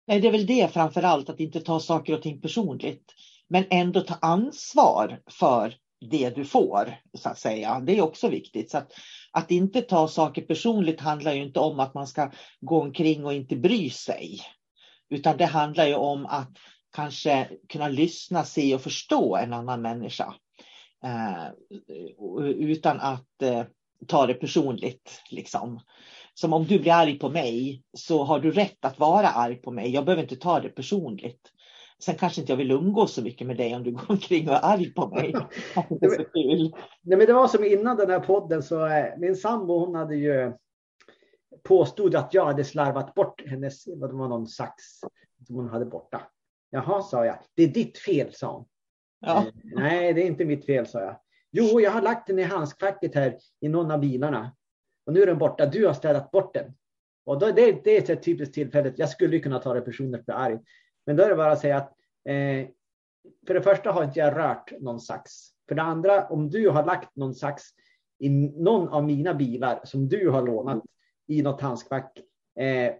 Nej, 0.08 0.19
det 0.19 0.27
är 0.27 0.32
väl 0.32 0.45
det 0.45 0.73
framför 0.73 1.03
allt, 1.03 1.29
att 1.29 1.39
inte 1.39 1.60
ta 1.60 1.79
saker 1.79 2.13
och 2.13 2.21
ting 2.21 2.41
personligt. 2.41 3.13
Men 3.47 3.65
ändå 3.69 4.01
ta 4.01 4.15
ansvar 4.21 5.19
för 5.32 5.75
det 6.01 6.29
du 6.29 6.45
får, 6.45 6.95
så 7.13 7.29
att 7.29 7.39
säga. 7.39 7.79
Det 7.79 7.97
är 7.97 8.01
också 8.01 8.27
viktigt. 8.27 8.71
Så 8.71 8.77
att, 8.77 8.91
att 9.32 9.51
inte 9.51 9.82
ta 9.82 10.08
saker 10.08 10.41
personligt 10.41 11.01
handlar 11.01 11.34
ju 11.34 11.41
inte 11.41 11.60
om 11.60 11.79
att 11.79 11.93
man 11.93 12.08
ska 12.08 12.32
gå 12.60 12.82
omkring 12.82 13.25
och 13.25 13.34
inte 13.34 13.55
bry 13.55 13.89
sig. 13.89 14.39
Utan 15.10 15.38
det 15.38 15.45
handlar 15.45 15.86
ju 15.86 15.95
om 15.95 16.25
att 16.25 16.51
kanske 16.95 17.49
kunna 17.69 17.88
lyssna, 17.88 18.43
se 18.43 18.75
och 18.75 18.82
förstå 18.82 19.36
en 19.36 19.53
annan 19.53 19.82
människa. 19.82 20.36
Eh, 21.03 21.47
utan 22.57 22.99
att 22.99 23.41
eh, 23.41 23.63
ta 24.07 24.27
det 24.27 24.33
personligt. 24.33 25.21
Liksom. 25.31 25.79
Som 26.33 26.53
om 26.53 26.63
du 26.63 26.79
blir 26.79 26.93
arg 26.93 27.19
på 27.19 27.29
mig 27.29 27.83
så 27.97 28.23
har 28.23 28.39
du 28.39 28.51
rätt 28.51 28.85
att 28.85 28.99
vara 28.99 29.27
arg 29.27 29.55
på 29.55 29.71
mig. 29.71 29.89
Jag 29.93 30.05
behöver 30.05 30.23
inte 30.23 30.35
ta 30.35 30.59
det 30.59 30.69
personligt. 30.69 31.51
Sen 32.03 32.15
kanske 32.15 32.41
inte 32.41 32.51
jag 32.51 32.57
vill 32.57 32.71
umgås 32.71 33.13
så 33.13 33.21
mycket 33.21 33.47
med 33.47 33.57
dig 33.57 33.75
om 33.75 33.83
du 33.83 33.91
går 33.91 34.12
omkring 34.12 34.49
och 34.49 34.55
är 34.55 34.65
arg 34.73 34.93
på 34.93 35.07
mig. 35.07 35.31
det, 35.89 36.05
är 36.05 36.09
så 36.09 36.23
kul. 36.23 36.75
Nej, 37.01 37.17
men 37.17 37.27
det 37.27 37.33
var 37.33 37.47
som 37.47 37.63
innan 37.63 37.97
den 37.97 38.09
här 38.09 38.19
podden 38.19 38.63
så 38.63 38.85
eh, 38.85 39.17
min 39.17 39.35
sambo 39.35 39.79
hon 39.85 39.95
hade 39.95 40.15
ju 40.15 40.53
påstod 41.63 42.15
att 42.15 42.33
jag 42.33 42.45
hade 42.45 42.63
slarvat 42.63 43.13
bort 43.13 43.43
hennes, 43.45 43.88
vad 43.88 44.09
det 44.09 44.15
var 44.15 44.27
någon 44.27 44.47
sax 44.47 44.73
som 45.47 45.55
hon 45.55 45.69
hade 45.69 45.85
borta. 45.85 46.21
Jaha, 46.69 47.01
sa 47.01 47.25
jag. 47.25 47.38
Det 47.55 47.63
är 47.63 47.67
ditt 47.67 47.97
fel, 47.97 48.33
sa 48.33 48.53
hon. 48.53 48.65
Ja. 49.19 49.38
Eh, 49.38 49.53
nej, 49.63 50.13
det 50.13 50.21
är 50.21 50.25
inte 50.25 50.45
mitt 50.45 50.65
fel, 50.65 50.88
sa 50.88 51.01
jag. 51.01 51.19
Jo, 51.51 51.82
jag 51.82 51.91
har 51.91 52.01
lagt 52.01 52.27
den 52.27 52.39
i 52.39 52.43
handskfacket 52.43 53.15
här 53.15 53.38
i 53.60 53.69
någon 53.69 53.91
av 53.91 53.99
bilarna. 53.99 54.55
Och 55.05 55.13
nu 55.13 55.21
är 55.21 55.25
den 55.25 55.38
borta. 55.38 55.65
Du 55.65 55.86
har 55.86 55.93
städat 55.93 56.32
bort 56.32 56.53
den. 56.53 56.73
Och 57.25 57.39
då, 57.39 57.51
det, 57.51 57.84
det 57.84 58.10
är 58.10 58.13
ett 58.13 58.23
typiskt 58.23 58.55
tillfälle. 58.55 58.93
Jag 58.97 59.10
skulle 59.10 59.39
kunna 59.39 59.60
ta 59.60 59.73
det 59.73 59.82
personligt 59.82 60.25
för 60.25 60.32
arg. 60.32 60.60
Men 61.05 61.15
då 61.15 61.23
är 61.23 61.29
det 61.29 61.36
bara 61.36 61.51
att 61.51 61.60
säga 61.60 61.77
att 61.77 61.93
eh, 62.25 62.67
för 63.47 63.53
det 63.53 63.62
första 63.62 63.91
har 63.91 64.03
inte 64.03 64.19
jag 64.19 64.38
rört 64.38 64.71
någon 64.79 64.99
sax. 64.99 65.32
För 65.67 65.75
det 65.75 65.82
andra, 65.82 66.27
om 66.27 66.49
du 66.49 66.69
har 66.69 66.86
lagt 66.86 67.15
någon 67.15 67.36
sax 67.36 67.63
i 68.19 68.29
någon 68.29 68.89
av 68.89 69.03
mina 69.03 69.34
bilar 69.34 69.82
som 69.84 70.10
du 70.10 70.29
har 70.29 70.41
lånat 70.41 70.84
i 71.27 71.41
något 71.41 71.62
handskfack. 71.62 72.19
Eh, 72.60 72.93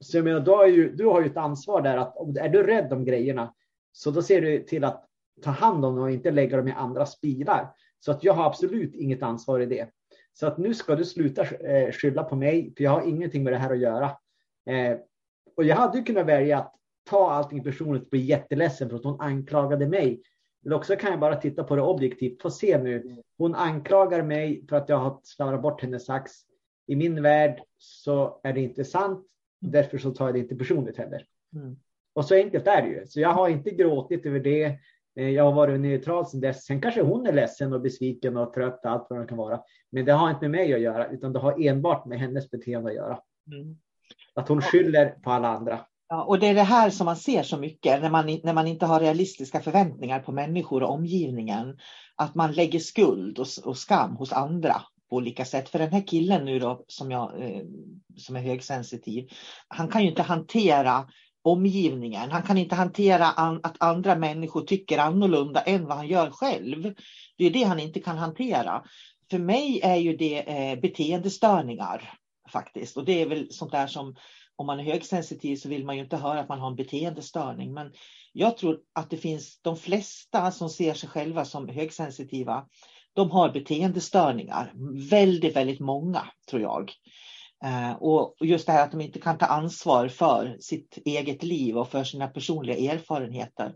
så 0.00 0.16
jag 0.16 0.24
menar, 0.24 0.40
då 0.40 0.56
har, 0.56 0.66
ju, 0.66 0.92
du 0.94 1.06
har 1.06 1.20
ju 1.20 1.26
ett 1.26 1.36
ansvar 1.36 1.82
där 1.82 1.96
att 1.96 2.16
om 2.16 2.36
är 2.40 2.48
du 2.48 2.62
rädd 2.62 2.92
om 2.92 3.04
grejerna 3.04 3.54
så 3.92 4.10
då 4.10 4.22
ser 4.22 4.40
du 4.40 4.62
till 4.62 4.84
att 4.84 5.04
ta 5.42 5.50
hand 5.50 5.84
om 5.84 5.94
dem 5.94 6.04
och 6.04 6.10
inte 6.10 6.30
lägga 6.30 6.56
dem 6.56 6.68
i 6.68 6.72
andras 6.72 7.20
bilar. 7.20 7.74
Så 8.00 8.10
att 8.10 8.24
jag 8.24 8.32
har 8.32 8.46
absolut 8.46 8.94
inget 8.94 9.22
ansvar 9.22 9.60
i 9.60 9.66
det. 9.66 9.88
Så 10.32 10.46
att 10.46 10.58
nu 10.58 10.74
ska 10.74 10.94
du 10.94 11.04
sluta 11.04 11.42
eh, 11.42 11.92
skylla 11.92 12.24
på 12.24 12.36
mig, 12.36 12.72
för 12.76 12.84
jag 12.84 12.90
har 12.90 13.08
ingenting 13.08 13.44
med 13.44 13.52
det 13.52 13.56
här 13.56 13.70
att 13.70 13.78
göra. 13.78 14.04
Eh, 14.66 14.98
och 15.56 15.64
jag 15.64 15.76
hade 15.76 15.98
ju 15.98 16.04
kunnat 16.04 16.26
välja 16.26 16.58
att 16.58 16.74
ta 17.10 17.30
allting 17.30 17.64
personligt 17.64 18.02
och 18.02 18.08
bli 18.08 18.20
jätteledsen 18.20 18.88
för 18.88 18.96
att 18.96 19.04
hon 19.04 19.20
anklagade 19.20 19.86
mig. 19.86 20.22
Eller 20.64 20.76
också 20.76 20.96
kan 20.96 21.10
jag 21.10 21.20
bara 21.20 21.36
titta 21.36 21.64
på 21.64 21.76
det 21.76 21.82
objektivt. 21.82 22.42
Få 22.42 22.50
se 22.50 22.82
nu. 22.82 23.22
Hon 23.38 23.54
anklagar 23.54 24.22
mig 24.22 24.66
för 24.68 24.76
att 24.76 24.88
jag 24.88 24.96
har 24.96 25.20
slarvat 25.22 25.62
bort 25.62 25.82
hennes 25.82 26.06
sax. 26.06 26.32
I 26.86 26.96
min 26.96 27.22
värld 27.22 27.62
så 27.78 28.40
är 28.42 28.52
det 28.52 28.60
inte 28.60 28.84
sant. 28.84 29.26
Därför 29.60 29.98
så 29.98 30.10
tar 30.10 30.26
jag 30.26 30.34
det 30.34 30.38
inte 30.38 30.56
personligt 30.56 30.96
heller. 30.96 31.26
Mm. 31.54 31.76
Och 32.12 32.24
så 32.24 32.34
enkelt 32.34 32.66
är 32.66 32.82
det 32.82 32.88
ju. 32.88 33.06
Så 33.06 33.20
jag 33.20 33.28
har 33.28 33.48
inte 33.48 33.70
gråtit 33.70 34.26
över 34.26 34.40
det. 34.40 34.78
Eh, 35.18 35.28
jag 35.28 35.44
har 35.44 35.52
varit 35.52 35.80
neutral 35.80 36.26
sedan 36.26 36.40
dess. 36.40 36.64
Sen 36.64 36.80
kanske 36.80 37.02
hon 37.02 37.26
är 37.26 37.32
ledsen 37.32 37.72
och 37.72 37.80
besviken 37.80 38.36
och 38.36 38.52
trött, 38.52 38.86
allt 38.86 39.06
vad 39.10 39.20
det 39.20 39.26
kan 39.26 39.38
vara. 39.38 39.60
Men 39.90 40.04
det 40.04 40.12
har 40.12 40.30
inte 40.30 40.48
med 40.48 40.50
mig 40.50 40.74
att 40.74 40.80
göra, 40.80 41.06
utan 41.06 41.32
det 41.32 41.38
har 41.38 41.66
enbart 41.66 42.06
med 42.06 42.18
hennes 42.18 42.50
beteende 42.50 42.90
att 42.90 42.96
göra. 42.96 43.18
Mm. 43.52 43.76
Att 44.34 44.48
hon 44.48 44.62
skyller 44.62 45.10
på 45.10 45.30
alla 45.30 45.48
andra. 45.48 45.80
Ja, 46.08 46.24
och 46.24 46.38
det 46.38 46.46
är 46.46 46.54
det 46.54 46.62
här 46.62 46.90
som 46.90 47.04
man 47.04 47.16
ser 47.16 47.42
så 47.42 47.56
mycket 47.56 48.02
när 48.02 48.10
man, 48.10 48.40
när 48.44 48.52
man 48.52 48.66
inte 48.66 48.86
har 48.86 49.00
realistiska 49.00 49.60
förväntningar 49.60 50.20
på 50.20 50.32
människor 50.32 50.82
och 50.82 50.90
omgivningen. 50.90 51.78
Att 52.16 52.34
man 52.34 52.52
lägger 52.52 52.78
skuld 52.78 53.38
och, 53.38 53.46
och 53.64 53.76
skam 53.76 54.16
hos 54.16 54.32
andra 54.32 54.82
på 55.10 55.16
olika 55.16 55.44
sätt. 55.44 55.68
För 55.68 55.78
den 55.78 55.92
här 55.92 56.06
killen 56.06 56.44
nu 56.44 56.58
då 56.58 56.84
som, 56.88 57.10
jag, 57.10 57.42
eh, 57.42 57.62
som 58.16 58.36
är 58.36 58.40
högsensitiv, 58.40 59.28
han 59.68 59.88
kan 59.88 60.02
ju 60.02 60.08
inte 60.08 60.22
hantera 60.22 61.08
omgivningen. 61.42 62.30
Han 62.30 62.42
kan 62.42 62.58
inte 62.58 62.74
hantera 62.74 63.26
an, 63.26 63.60
att 63.62 63.82
andra 63.82 64.16
människor 64.16 64.62
tycker 64.62 64.98
annorlunda 64.98 65.60
än 65.60 65.86
vad 65.86 65.96
han 65.96 66.08
gör 66.08 66.30
själv. 66.30 66.94
Det 67.36 67.46
är 67.46 67.50
det 67.50 67.62
han 67.62 67.80
inte 67.80 68.00
kan 68.00 68.18
hantera. 68.18 68.84
För 69.30 69.38
mig 69.38 69.80
är 69.82 69.96
ju 69.96 70.16
det 70.16 70.38
eh, 70.38 70.80
beteendestörningar 70.80 72.14
faktiskt. 72.52 72.96
Och 72.96 73.04
det 73.04 73.22
är 73.22 73.28
väl 73.28 73.52
sånt 73.52 73.72
där 73.72 73.86
som 73.86 74.14
om 74.56 74.66
man 74.66 74.80
är 74.80 74.84
högsensitiv 74.84 75.56
så 75.56 75.68
vill 75.68 75.84
man 75.84 75.96
ju 75.96 76.02
inte 76.02 76.16
höra 76.16 76.40
att 76.40 76.48
man 76.48 76.60
har 76.60 76.68
en 76.68 76.76
beteendestörning. 76.76 77.74
Men 77.74 77.92
jag 78.32 78.56
tror 78.56 78.78
att 78.92 79.10
det 79.10 79.16
finns 79.16 79.60
de 79.62 79.76
flesta 79.76 80.50
som 80.50 80.68
ser 80.68 80.94
sig 80.94 81.08
själva 81.08 81.44
som 81.44 81.68
högsensitiva. 81.68 82.66
De 83.12 83.30
har 83.30 83.50
beteendestörningar. 83.50 84.72
Väldigt, 85.10 85.56
väldigt 85.56 85.80
många 85.80 86.26
tror 86.50 86.62
jag. 86.62 86.92
Eh, 87.64 87.92
och 87.92 88.36
just 88.40 88.66
det 88.66 88.72
här 88.72 88.84
att 88.84 88.90
de 88.90 89.00
inte 89.00 89.20
kan 89.20 89.38
ta 89.38 89.46
ansvar 89.46 90.08
för 90.08 90.56
sitt 90.60 90.98
eget 91.04 91.42
liv 91.42 91.78
och 91.78 91.88
för 91.88 92.04
sina 92.04 92.28
personliga 92.28 92.92
erfarenheter. 92.92 93.74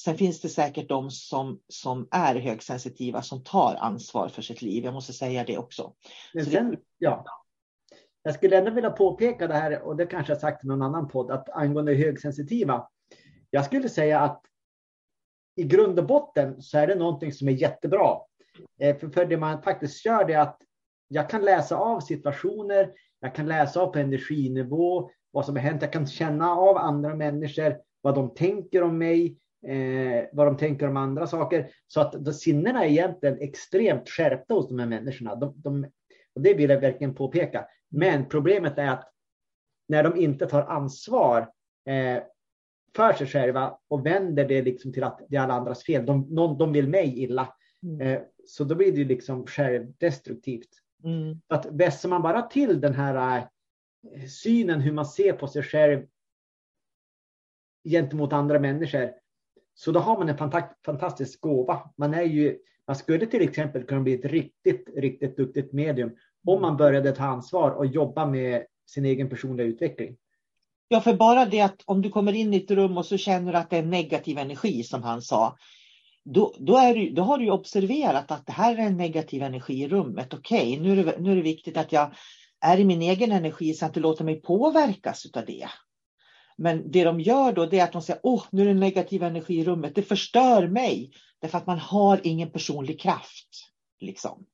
Sen 0.00 0.16
finns 0.16 0.40
det 0.40 0.48
säkert 0.48 0.88
de 0.88 1.10
som, 1.10 1.60
som 1.68 2.08
är 2.10 2.34
högsensitiva 2.34 3.22
som 3.22 3.44
tar 3.44 3.74
ansvar 3.74 4.28
för 4.28 4.42
sitt 4.42 4.62
liv. 4.62 4.84
Jag 4.84 4.94
måste 4.94 5.12
säga 5.12 5.44
det 5.44 5.58
också. 5.58 5.94
Men 6.34 6.44
sen, 6.44 6.76
ja. 6.98 7.24
Jag 8.22 8.34
skulle 8.34 8.58
ändå 8.58 8.70
vilja 8.70 8.90
påpeka 8.90 9.46
det 9.46 9.54
här, 9.54 9.82
och 9.82 9.96
det 9.96 10.06
kanske 10.06 10.32
jag 10.32 10.40
sagt 10.40 10.64
i 10.64 10.66
någon 10.66 10.82
annan 10.82 11.08
podd, 11.08 11.30
att 11.30 11.48
angående 11.48 11.94
högsensitiva. 11.94 12.88
Jag 13.50 13.64
skulle 13.64 13.88
säga 13.88 14.20
att 14.20 14.42
i 15.56 15.62
grund 15.62 15.98
och 15.98 16.06
botten 16.06 16.62
så 16.62 16.78
är 16.78 16.86
det 16.86 16.94
någonting 16.94 17.32
som 17.32 17.48
är 17.48 17.52
jättebra. 17.52 18.18
Eh, 18.80 18.96
för, 18.96 19.08
för 19.08 19.26
det 19.26 19.36
man 19.36 19.62
faktiskt 19.62 20.04
gör 20.04 20.24
det 20.24 20.34
är 20.34 20.40
att 20.40 20.58
jag 21.08 21.30
kan 21.30 21.44
läsa 21.44 21.76
av 21.76 22.00
situationer, 22.00 22.92
jag 23.24 23.34
kan 23.34 23.48
läsa 23.48 23.80
av 23.80 23.86
på 23.86 23.98
energinivå, 23.98 25.10
vad 25.30 25.46
som 25.46 25.56
har 25.56 25.62
hänt. 25.62 25.82
Jag 25.82 25.92
kan 25.92 26.06
känna 26.06 26.50
av 26.50 26.76
andra 26.76 27.14
människor, 27.14 27.76
vad 28.00 28.14
de 28.14 28.34
tänker 28.34 28.82
om 28.82 28.98
mig, 28.98 29.38
eh, 29.66 30.24
vad 30.32 30.46
de 30.46 30.56
tänker 30.56 30.88
om 30.88 30.96
andra 30.96 31.26
saker. 31.26 31.70
Så 31.86 32.00
att 32.00 32.36
sinnena 32.36 32.84
är 32.84 32.88
egentligen 32.88 33.38
extremt 33.40 34.08
skärpta 34.08 34.54
hos 34.54 34.68
de 34.68 34.78
här 34.78 34.86
människorna. 34.86 35.34
De, 35.34 35.54
de, 35.56 35.84
och 36.34 36.40
det 36.40 36.54
vill 36.54 36.70
jag 36.70 36.80
verkligen 36.80 37.14
påpeka. 37.14 37.66
Men 37.90 38.28
problemet 38.28 38.78
är 38.78 38.88
att 38.88 39.12
när 39.88 40.02
de 40.02 40.16
inte 40.16 40.46
tar 40.46 40.62
ansvar 40.62 41.40
eh, 41.86 42.22
för 42.96 43.12
sig 43.12 43.26
själva 43.26 43.78
och 43.88 44.06
vänder 44.06 44.48
det 44.48 44.62
liksom 44.62 44.92
till 44.92 45.04
att 45.04 45.20
det 45.28 45.36
är 45.36 45.40
alla 45.40 45.54
andras 45.54 45.84
fel. 45.84 46.06
De, 46.06 46.34
de, 46.34 46.58
de 46.58 46.72
vill 46.72 46.88
mig 46.88 47.22
illa. 47.22 47.54
Mm. 47.82 48.00
Eh, 48.00 48.20
så 48.46 48.64
då 48.64 48.74
blir 48.74 48.92
det 48.92 49.04
liksom 49.04 49.46
självdestruktivt. 49.46 50.83
Mm. 51.04 51.40
Att 51.48 51.66
vässar 51.66 52.08
man 52.08 52.22
bara 52.22 52.42
till 52.42 52.80
den 52.80 52.94
här 52.94 53.38
äh, 53.38 53.44
synen 54.26 54.80
hur 54.80 54.92
man 54.92 55.06
ser 55.06 55.32
på 55.32 55.48
sig 55.48 55.62
själv 55.62 56.06
gentemot 57.88 58.32
andra 58.32 58.58
människor. 58.58 59.12
Så 59.74 59.92
då 59.92 60.00
har 60.00 60.18
man 60.18 60.28
en 60.28 60.38
fantastisk 60.84 61.40
gåva. 61.40 61.90
Man, 61.96 62.14
är 62.14 62.22
ju, 62.22 62.58
man 62.86 62.96
skulle 62.96 63.26
till 63.26 63.42
exempel 63.42 63.84
kunna 63.84 64.00
bli 64.00 64.14
ett 64.14 64.24
riktigt, 64.24 64.88
riktigt 64.96 65.36
duktigt 65.36 65.72
medium 65.72 66.16
om 66.46 66.62
man 66.62 66.76
började 66.76 67.12
ta 67.12 67.24
ansvar 67.24 67.70
och 67.70 67.86
jobba 67.86 68.26
med 68.26 68.66
sin 68.86 69.04
egen 69.04 69.28
personliga 69.28 69.66
utveckling. 69.66 70.16
Ja, 70.88 71.00
för 71.00 71.14
bara 71.14 71.44
det 71.44 71.60
att 71.60 71.82
om 71.84 72.02
du 72.02 72.10
kommer 72.10 72.32
in 72.32 72.54
i 72.54 72.56
ett 72.56 72.70
rum 72.70 72.96
och 72.96 73.06
så 73.06 73.16
känner 73.16 73.52
du 73.52 73.58
att 73.58 73.70
det 73.70 73.76
är 73.76 73.82
negativ 73.82 74.38
energi 74.38 74.82
som 74.82 75.02
han 75.02 75.22
sa 75.22 75.56
då, 76.24 76.54
då, 76.58 76.76
är 76.76 76.94
du, 76.94 77.10
då 77.10 77.22
har 77.22 77.38
du 77.38 77.50
observerat 77.50 78.30
att 78.30 78.46
det 78.46 78.52
här 78.52 78.76
är 78.76 78.86
en 78.86 78.96
negativ 78.96 79.42
energi 79.42 79.82
i 79.82 79.88
rummet. 79.88 80.34
Okej, 80.34 80.68
okay, 80.68 80.80
nu, 80.80 81.00
är 81.00 81.04
det, 81.04 81.18
nu 81.18 81.32
är 81.32 81.36
det 81.36 81.42
viktigt 81.42 81.76
att 81.76 81.92
jag 81.92 82.14
är 82.60 82.78
i 82.78 82.84
min 82.84 83.02
egen 83.02 83.32
energi 83.32 83.74
så 83.74 83.84
att 83.84 83.88
jag 83.88 83.90
inte 83.90 84.00
låter 84.00 84.24
mig 84.24 84.42
påverkas 84.42 85.26
av 85.34 85.44
det. 85.46 85.68
Men 86.56 86.90
det 86.90 87.04
de 87.04 87.20
gör 87.20 87.52
då 87.52 87.66
det 87.66 87.78
är 87.78 87.84
att 87.84 87.92
de 87.92 88.02
säger 88.02 88.20
åh, 88.22 88.44
nu 88.50 88.62
är 88.62 88.66
det 88.66 88.70
en 88.70 88.80
negativ 88.80 89.22
energi 89.22 89.54
i 89.54 89.64
rummet. 89.64 89.94
Det 89.94 90.02
förstör 90.02 90.68
mig. 90.68 91.12
Därför 91.40 91.58
att 91.58 91.66
man 91.66 91.78
har 91.78 92.20
ingen 92.22 92.50
personlig 92.50 93.00
kraft. 93.00 93.70
Liksom. 94.00 94.46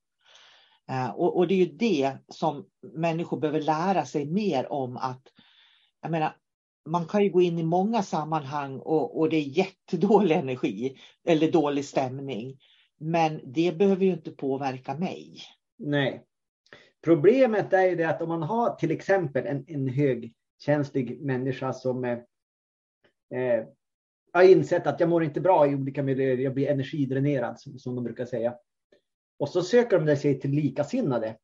Eh, 0.90 1.11
och, 1.11 1.37
och, 1.37 1.48
det 1.48 1.54
är 1.54 1.59
ju 1.59 1.72
det 1.72 2.16
som 2.28 2.66
människor 2.94 3.40
behöver 3.40 3.61
lära 3.61 4.04
sig 4.04 4.26
mer 4.26 4.72
om 4.72 4.96
att 4.96 5.22
jag 6.02 6.11
menar, 6.11 6.37
man 6.86 7.06
kan 7.06 7.24
ju 7.24 7.30
gå 7.30 7.42
in 7.42 7.58
i 7.58 7.62
många 7.62 8.02
sammanhang 8.02 8.78
och, 8.78 9.18
och 9.18 9.28
det 9.28 9.36
är 9.36 9.58
jättedålig 9.58 10.34
energi 10.36 10.96
eller 11.26 11.52
dålig 11.52 11.84
stämning. 11.84 12.58
Men 12.98 13.40
det 13.44 13.78
behöver 13.78 14.04
ju 14.04 14.12
inte 14.12 14.30
påverka 14.30 14.94
mig. 14.94 15.36
Nej. 15.78 16.24
Problemet 17.04 17.72
är 17.72 17.82
ju 17.82 17.96
det 17.96 18.04
att 18.04 18.22
om 18.22 18.28
man 18.28 18.42
har 18.42 18.74
till 18.74 18.90
exempel 18.90 19.46
en, 19.46 19.64
en 19.66 19.88
högkänslig 19.88 21.20
människa 21.20 21.72
som 21.72 22.04
eh, 22.04 22.18
eh, 23.40 23.64
har 24.32 24.42
insett 24.42 24.86
att 24.86 25.00
jag 25.00 25.08
mår 25.08 25.24
inte 25.24 25.40
bra 25.40 25.70
i 25.70 25.74
olika 25.74 26.02
miljöer, 26.02 26.36
jag 26.36 26.54
blir 26.54 26.68
energidränerad 26.68 27.60
som, 27.60 27.78
som 27.78 27.94
de 27.94 28.04
brukar 28.04 28.24
säga. 28.24 28.54
Och 29.38 29.48
så 29.48 29.62
söker 29.62 29.98
de 29.98 30.16
sig 30.16 30.40
till 30.40 30.50
likasinnade 30.50 31.36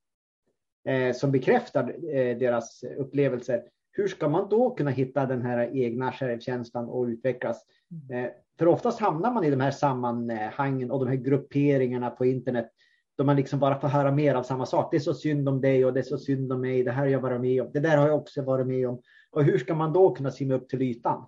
eh, 0.88 1.12
som 1.12 1.32
bekräftar 1.32 2.14
eh, 2.14 2.38
deras 2.38 2.84
upplevelser 2.84 3.62
hur 3.96 4.08
ska 4.08 4.28
man 4.28 4.48
då 4.48 4.70
kunna 4.70 4.90
hitta 4.90 5.26
den 5.26 5.42
här 5.42 5.76
egna 5.76 6.12
självkänslan 6.12 6.88
och 6.88 7.04
utvecklas? 7.04 7.64
Mm. 7.90 8.24
Eh, 8.24 8.30
för 8.58 8.68
oftast 8.68 9.00
hamnar 9.00 9.32
man 9.32 9.44
i 9.44 9.50
de 9.50 9.60
här 9.60 9.70
sammanhangen 9.70 10.90
och 10.90 11.04
de 11.04 11.08
här 11.08 11.16
grupperingarna 11.16 12.10
på 12.10 12.26
internet 12.26 12.70
då 13.16 13.24
man 13.24 13.36
liksom 13.36 13.58
bara 13.58 13.80
får 13.80 13.88
höra 13.88 14.10
mer 14.10 14.34
av 14.34 14.42
samma 14.42 14.66
sak. 14.66 14.88
Det 14.90 14.96
är 14.96 15.00
så 15.00 15.14
synd 15.14 15.48
om 15.48 15.60
dig 15.60 15.84
och 15.84 15.92
det 15.92 16.00
är 16.00 16.04
så 16.04 16.18
synd 16.18 16.52
om 16.52 16.60
mig. 16.60 16.82
Det 16.82 16.90
här 16.90 17.00
har 17.00 17.06
jag 17.06 17.20
varit 17.20 17.40
med 17.40 17.62
om. 17.62 17.70
Det 17.72 17.80
där 17.80 17.96
har 17.96 18.08
jag 18.08 18.16
också 18.16 18.42
varit 18.42 18.66
med 18.66 18.88
om. 18.88 19.02
Och 19.30 19.44
hur 19.44 19.58
ska 19.58 19.74
man 19.74 19.92
då 19.92 20.14
kunna 20.14 20.30
simma 20.30 20.54
upp 20.54 20.68
till 20.68 20.82
ytan? 20.82 21.26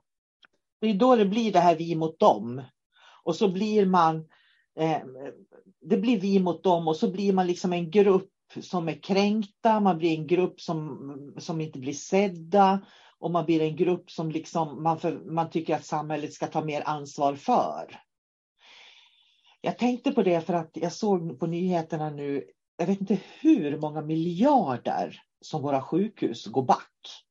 Det 0.80 0.86
är 0.86 0.94
då 0.94 1.16
det 1.16 1.24
blir 1.24 1.52
det 1.52 1.58
här 1.58 1.76
vi 1.76 1.94
mot 1.94 2.18
dem. 2.18 2.62
Och 3.24 3.36
så 3.36 3.48
blir 3.48 3.86
man, 3.86 4.16
eh, 4.78 5.00
det 5.80 5.96
blir 5.96 6.20
vi 6.20 6.40
mot 6.40 6.62
dem 6.62 6.88
och 6.88 6.96
så 6.96 7.10
blir 7.12 7.32
man 7.32 7.46
liksom 7.46 7.72
en 7.72 7.90
grupp 7.90 8.30
som 8.60 8.88
är 8.88 9.02
kränkta, 9.02 9.80
man 9.80 9.98
blir 9.98 10.18
en 10.18 10.26
grupp 10.26 10.60
som, 10.60 11.34
som 11.38 11.60
inte 11.60 11.78
blir 11.78 11.92
sedda 11.92 12.80
och 13.18 13.30
man 13.30 13.44
blir 13.44 13.60
en 13.60 13.76
grupp 13.76 14.10
som 14.10 14.30
liksom 14.30 14.82
man, 14.82 15.00
för, 15.00 15.20
man 15.24 15.50
tycker 15.50 15.74
att 15.74 15.84
samhället 15.84 16.32
ska 16.32 16.46
ta 16.46 16.64
mer 16.64 16.82
ansvar 16.84 17.34
för. 17.34 18.00
Jag 19.60 19.78
tänkte 19.78 20.12
på 20.12 20.22
det 20.22 20.40
för 20.40 20.54
att 20.54 20.70
jag 20.72 20.92
såg 20.92 21.40
på 21.40 21.46
nyheterna 21.46 22.10
nu, 22.10 22.44
jag 22.76 22.86
vet 22.86 23.00
inte 23.00 23.18
hur 23.40 23.78
många 23.78 24.02
miljarder 24.02 25.20
som 25.40 25.62
våra 25.62 25.82
sjukhus 25.82 26.46
går 26.46 26.62
back. 26.62 27.24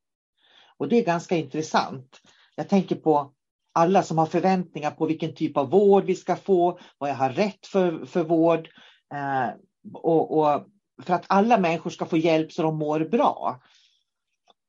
Och 0.78 0.88
det 0.88 0.98
är 0.98 1.06
ganska 1.06 1.36
intressant. 1.36 2.22
Jag 2.56 2.70
tänker 2.70 2.96
på 2.96 3.34
alla 3.74 4.04
som 4.04 4.18
har 4.18 4.26
förväntningar 4.26 4.92
på 4.92 5.06
vilken 5.06 5.36
typ 5.36 5.58
av 5.58 5.70
vård 5.70 6.04
vi 6.04 6.16
ska 6.16 6.36
få, 6.36 6.80
vad 6.98 7.10
jag 7.10 7.16
har 7.16 7.30
rätt 7.30 7.68
för, 7.68 8.06
för 8.06 8.24
vård. 8.24 8.70
Eh, 9.14 9.50
och, 9.94 10.38
och 10.38 10.68
för 11.04 11.14
att 11.14 11.26
alla 11.28 11.58
människor 11.58 11.90
ska 11.90 12.06
få 12.06 12.18
hjälp 12.18 12.52
så 12.52 12.62
de 12.62 12.78
mår 12.78 13.00
bra. 13.00 13.62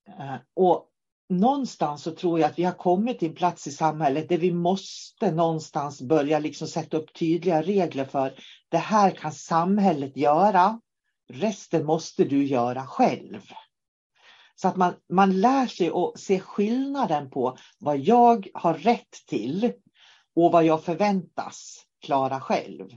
Eh, 0.09 0.37
och 0.55 0.89
någonstans 1.29 2.03
så 2.03 2.11
tror 2.11 2.41
jag 2.41 2.51
att 2.51 2.59
vi 2.59 2.65
har 2.65 2.73
kommit 2.73 3.19
till 3.19 3.29
en 3.29 3.35
plats 3.35 3.67
i 3.67 3.71
samhället 3.71 4.29
där 4.29 4.39
vi 4.39 4.53
måste 4.53 5.31
någonstans 5.31 6.03
börja 6.03 6.39
liksom 6.39 6.69
sätta 6.69 6.97
upp 6.97 7.15
tydliga 7.15 7.63
regler 7.63 8.05
för 8.05 8.35
det 8.69 8.79
här 8.79 9.11
kan 9.11 9.33
samhället 9.33 10.17
göra. 10.17 10.81
Resten 11.33 11.87
måste 11.87 12.25
du 12.25 12.47
göra 12.47 12.87
själv. 12.87 13.41
Så 14.55 14.69
att 14.69 14.77
man, 14.77 14.95
man 15.09 15.41
lär 15.41 15.67
sig 15.67 15.91
att 15.95 16.21
se 16.21 16.41
skillnaden 16.41 17.31
på 17.31 17.57
vad 17.79 17.99
jag 17.99 18.49
har 18.55 18.75
rätt 18.75 19.13
till 19.27 19.73
och 20.37 20.53
vad 20.53 20.65
jag 20.65 20.85
förväntas 20.85 21.85
klara 22.01 22.41
själv. 22.41 22.89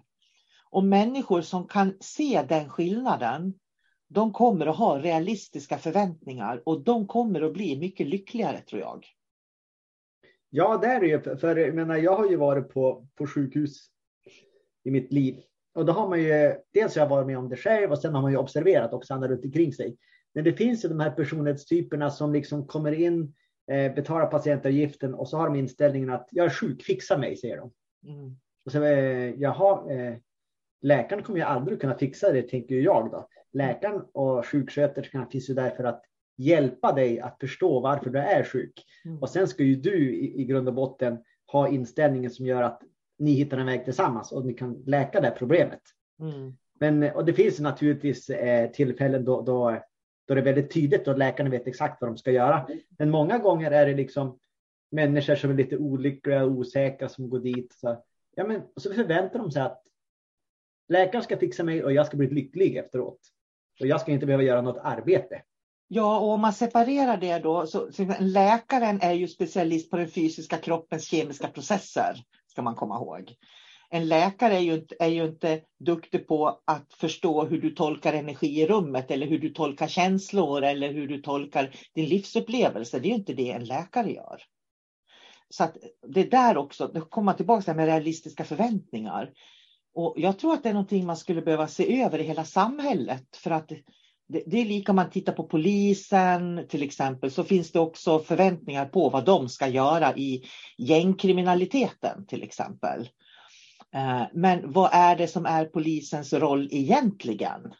Och 0.72 0.84
människor 0.84 1.42
som 1.42 1.68
kan 1.68 1.98
se 2.00 2.46
den 2.50 2.70
skillnaden, 2.70 3.54
de 4.08 4.34
kommer 4.34 4.66
att 4.66 4.78
ha 4.78 5.00
realistiska 5.00 5.78
förväntningar 5.78 6.62
och 6.66 6.84
de 6.84 7.08
kommer 7.08 7.42
att 7.42 7.54
bli 7.54 7.80
mycket 7.80 8.08
lyckligare 8.08 8.62
tror 8.62 8.82
jag. 8.82 9.06
Ja, 10.50 10.78
det 10.78 10.88
är 10.88 11.00
det 11.00 11.08
ju. 11.08 11.38
För 11.38 11.56
jag, 11.56 11.76
menar, 11.76 11.98
jag 11.98 12.16
har 12.16 12.30
ju 12.30 12.36
varit 12.36 12.70
på, 12.70 13.08
på 13.16 13.28
sjukhus 13.28 13.88
i 14.84 14.92
mitt 14.92 15.12
liv. 15.12 15.42
Och 15.74 15.86
då 15.86 15.94
har 15.94 16.10
man 16.10 16.20
ju, 16.24 16.56
dels 16.74 16.96
har 16.96 17.02
jag 17.02 17.10
varit 17.10 17.28
med 17.28 17.38
om 17.38 17.50
det 17.50 17.58
själv 17.58 17.92
och 17.92 18.00
sen 18.00 18.16
har 18.16 18.22
man 18.22 18.32
ju 18.32 18.38
observerat 18.38 18.94
också 18.94 19.14
andra 19.14 19.28
runt 19.28 19.46
omkring 19.46 19.74
sig. 19.74 19.98
Men 20.34 20.44
det 20.44 20.54
finns 20.54 20.86
ju 20.86 20.90
de 20.90 21.00
här 21.00 21.12
personlighetstyperna 21.12 22.10
som 22.10 22.34
liksom 22.34 22.68
kommer 22.68 22.92
in, 22.92 23.34
eh, 23.72 23.94
betalar 23.94 24.26
patientavgiften 24.26 25.14
och 25.14 25.28
så 25.28 25.38
har 25.38 25.46
de 25.46 25.56
inställningen 25.56 26.10
att 26.10 26.28
jag 26.32 26.46
är 26.46 26.50
sjuk, 26.50 26.84
fixa 26.84 27.18
mig, 27.18 27.38
säger 27.38 27.58
de. 27.58 27.72
Mm. 28.08 28.36
Och 28.66 28.72
så, 28.72 28.84
eh, 28.84 29.40
jaha, 29.40 29.92
eh, 29.92 30.18
läkaren 30.82 31.24
kommer 31.24 31.39
ju 31.39 31.46
aldrig 31.46 31.82
kunna 31.82 31.98
fixa 31.98 32.32
det, 32.32 32.41
tänker 32.41 32.76
jag 32.76 33.12
då. 33.12 33.28
Läkaren 33.54 34.02
och 34.12 34.46
sjuksköterskan 34.46 35.30
finns 35.30 35.50
ju 35.50 35.54
där 35.54 35.70
för 35.70 35.84
att 35.84 36.04
hjälpa 36.38 36.91
dig 36.91 37.20
att 37.20 37.39
förstå 37.39 37.80
varför 37.80 38.10
du 38.10 38.20
är 38.20 38.44
sjuk. 38.44 38.86
Mm. 39.06 39.20
Och 39.20 39.30
sen 39.30 39.48
ska 39.48 39.63
ju 39.63 39.76
du 39.76 40.15
i, 40.15 40.41
i 40.41 40.46
grund 40.46 40.67
och 40.67 40.74
botten 40.74 41.17
ha 41.52 41.67
inställningen 41.67 42.32
som 42.32 42.46
gör 42.46 42.62
att 42.62 42.82
ni 43.20 43.32
hittar 43.32 43.58
en 43.58 43.65
väg 43.65 43.84
tillsammans 43.86 44.32
och 44.32 44.46
ni 44.46 44.54
kan 44.54 44.84
läka 44.86 45.22
det 45.22 45.36
problemet. 45.38 45.82
Mm. 46.20 46.54
Men, 46.80 47.04
och 47.15 47.26
det 47.26 47.34
finns 47.34 47.60
naturligtvis 47.60 48.30
eh, 48.30 48.72
tillfällen 48.72 49.26
då, 49.26 49.41
då, 49.41 49.80
då 50.28 50.34
det 50.34 50.41
är 50.41 50.46
väldigt 50.46 50.74
tydligt 50.74 51.08
och 51.08 51.17
läkarna 51.17 51.50
vet 51.50 51.67
exakt 51.67 52.02
vad 52.02 52.10
de 52.10 52.17
ska 52.17 52.32
göra. 52.32 52.67
Men 52.98 53.10
många 53.10 53.38
gånger 53.38 53.72
är 53.72 53.86
det 53.86 53.94
liksom 53.94 54.39
människor 54.91 55.36
som 55.36 55.50
är 55.50 55.56
lite 55.56 55.78
olyckliga 55.78 56.44
och 56.44 56.52
osäkra 56.52 57.10
som 57.10 57.30
går 57.30 57.39
dit. 57.39 57.74
Så, 57.74 58.04
ja, 58.36 58.48
men, 58.48 58.62
så 58.76 58.94
förväntar 58.94 59.39
de 59.39 59.52
sig 59.52 59.62
att 59.62 59.84
läkaren 60.91 61.23
ska 61.23 61.38
fixa 61.38 61.63
mig 61.63 61.84
och 61.84 61.93
jag 61.93 62.06
ska 62.06 62.17
bli 62.17 62.30
lycklig 62.30 62.77
efteråt. 62.77 63.19
Och 63.80 63.88
jag 63.88 64.01
ska 64.01 64.12
inte 64.12 64.25
behöva 64.25 64.43
göra 64.43 64.62
något 64.62 64.77
arbete. 64.84 65.41
Ja, 65.88 66.19
och 66.19 66.30
om 66.30 66.41
man 66.41 66.54
separerar 66.54 67.17
det 67.17 67.39
då, 67.39 67.67
så, 67.67 67.89
läkaren 68.19 69.01
är 69.01 69.13
ju 69.13 69.27
specialist 69.27 69.91
på 69.91 69.97
den 69.97 70.08
fysiska 70.08 70.58
kroppens 70.58 71.06
kemiska 71.06 71.47
processer, 71.47 72.15
ska 72.47 72.62
man 72.62 72.75
komma 72.75 72.95
ihåg. 72.95 73.36
En 73.89 74.08
läkare 74.08 74.54
är 74.54 74.60
ju, 74.60 74.86
är 74.99 75.08
ju 75.08 75.25
inte 75.25 75.62
duktig 75.80 76.27
på 76.27 76.62
att 76.65 76.93
förstå 76.93 77.45
hur 77.45 77.62
du 77.62 77.69
tolkar 77.69 78.13
energi 78.13 78.62
i 78.62 78.67
rummet 78.67 79.12
eller 79.12 79.27
hur 79.27 79.39
du 79.39 79.49
tolkar 79.49 79.88
känslor 79.88 80.63
eller 80.63 80.93
hur 80.93 81.08
du 81.08 81.21
tolkar 81.21 81.75
din 81.95 82.06
livsupplevelse. 82.06 82.99
Det 82.99 83.08
är 83.08 83.10
ju 83.10 83.15
inte 83.15 83.34
det 83.34 83.51
en 83.51 83.65
läkare 83.65 84.12
gör. 84.12 84.41
Så 85.49 85.63
att 85.63 85.77
det 86.08 86.23
där 86.23 86.58
också, 86.58 86.88
det 86.88 87.01
kommer 87.01 87.34
tillbaka 87.34 87.62
till 87.62 87.75
med 87.75 87.86
realistiska 87.86 88.43
förväntningar. 88.43 89.32
Och 89.93 90.13
jag 90.17 90.39
tror 90.39 90.54
att 90.54 90.63
det 90.63 90.69
är 90.69 90.73
någonting 90.73 91.06
man 91.06 91.17
skulle 91.17 91.41
behöva 91.41 91.67
se 91.67 92.01
över 92.01 92.19
i 92.19 92.23
hela 92.23 92.45
samhället. 92.45 93.36
För 93.36 93.51
att 93.51 93.71
det, 94.27 94.43
det 94.45 94.62
är 94.62 94.65
lika 94.65 94.91
om 94.91 94.95
man 94.95 95.10
tittar 95.10 95.34
på 95.34 95.43
polisen 95.43 96.65
till 96.69 96.84
exempel, 96.84 97.32
så 97.32 97.43
finns 97.43 97.71
det 97.71 97.80
också 97.80 98.19
förväntningar 98.19 98.86
på 98.86 99.10
vad 99.10 99.25
de 99.25 99.49
ska 99.49 99.67
göra 99.67 100.15
i 100.15 100.43
gängkriminaliteten 100.77 102.25
till 102.25 102.43
exempel. 102.43 103.10
Eh, 103.95 104.23
men 104.34 104.71
vad 104.71 104.89
är 104.93 105.15
det 105.15 105.27
som 105.27 105.45
är 105.45 105.65
polisens 105.65 106.34
roll 106.34 106.67
egentligen? 106.71 107.73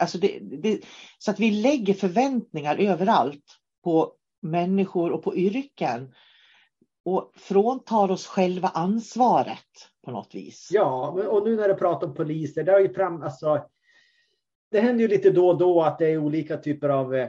Alltså 0.00 0.18
det, 0.18 0.38
det, 0.62 0.80
så 1.18 1.30
att 1.30 1.40
vi 1.40 1.50
lägger 1.50 1.94
förväntningar 1.94 2.76
överallt 2.76 3.58
på 3.84 4.12
människor 4.42 5.10
och 5.10 5.22
på 5.22 5.36
yrken 5.36 6.14
och 7.04 7.32
fråntar 7.36 8.10
oss 8.10 8.26
själva 8.26 8.68
ansvaret 8.68 9.91
på 10.04 10.10
något 10.10 10.34
vis. 10.34 10.68
Ja, 10.72 11.08
och 11.28 11.44
nu 11.44 11.56
när 11.56 11.68
du 11.68 11.74
pratar 11.74 12.06
om 12.06 12.14
poliser, 12.14 12.64
det 12.64 12.72
har 12.72 12.80
ju 12.80 12.92
fram, 12.94 13.22
alltså, 13.22 13.66
det 14.70 14.80
händer 14.80 15.02
ju 15.02 15.08
lite 15.08 15.30
då 15.30 15.48
och 15.48 15.58
då 15.58 15.82
att 15.82 15.98
det 15.98 16.06
är 16.06 16.18
olika 16.18 16.56
typer 16.56 16.88
av, 16.88 17.14
eh, 17.14 17.28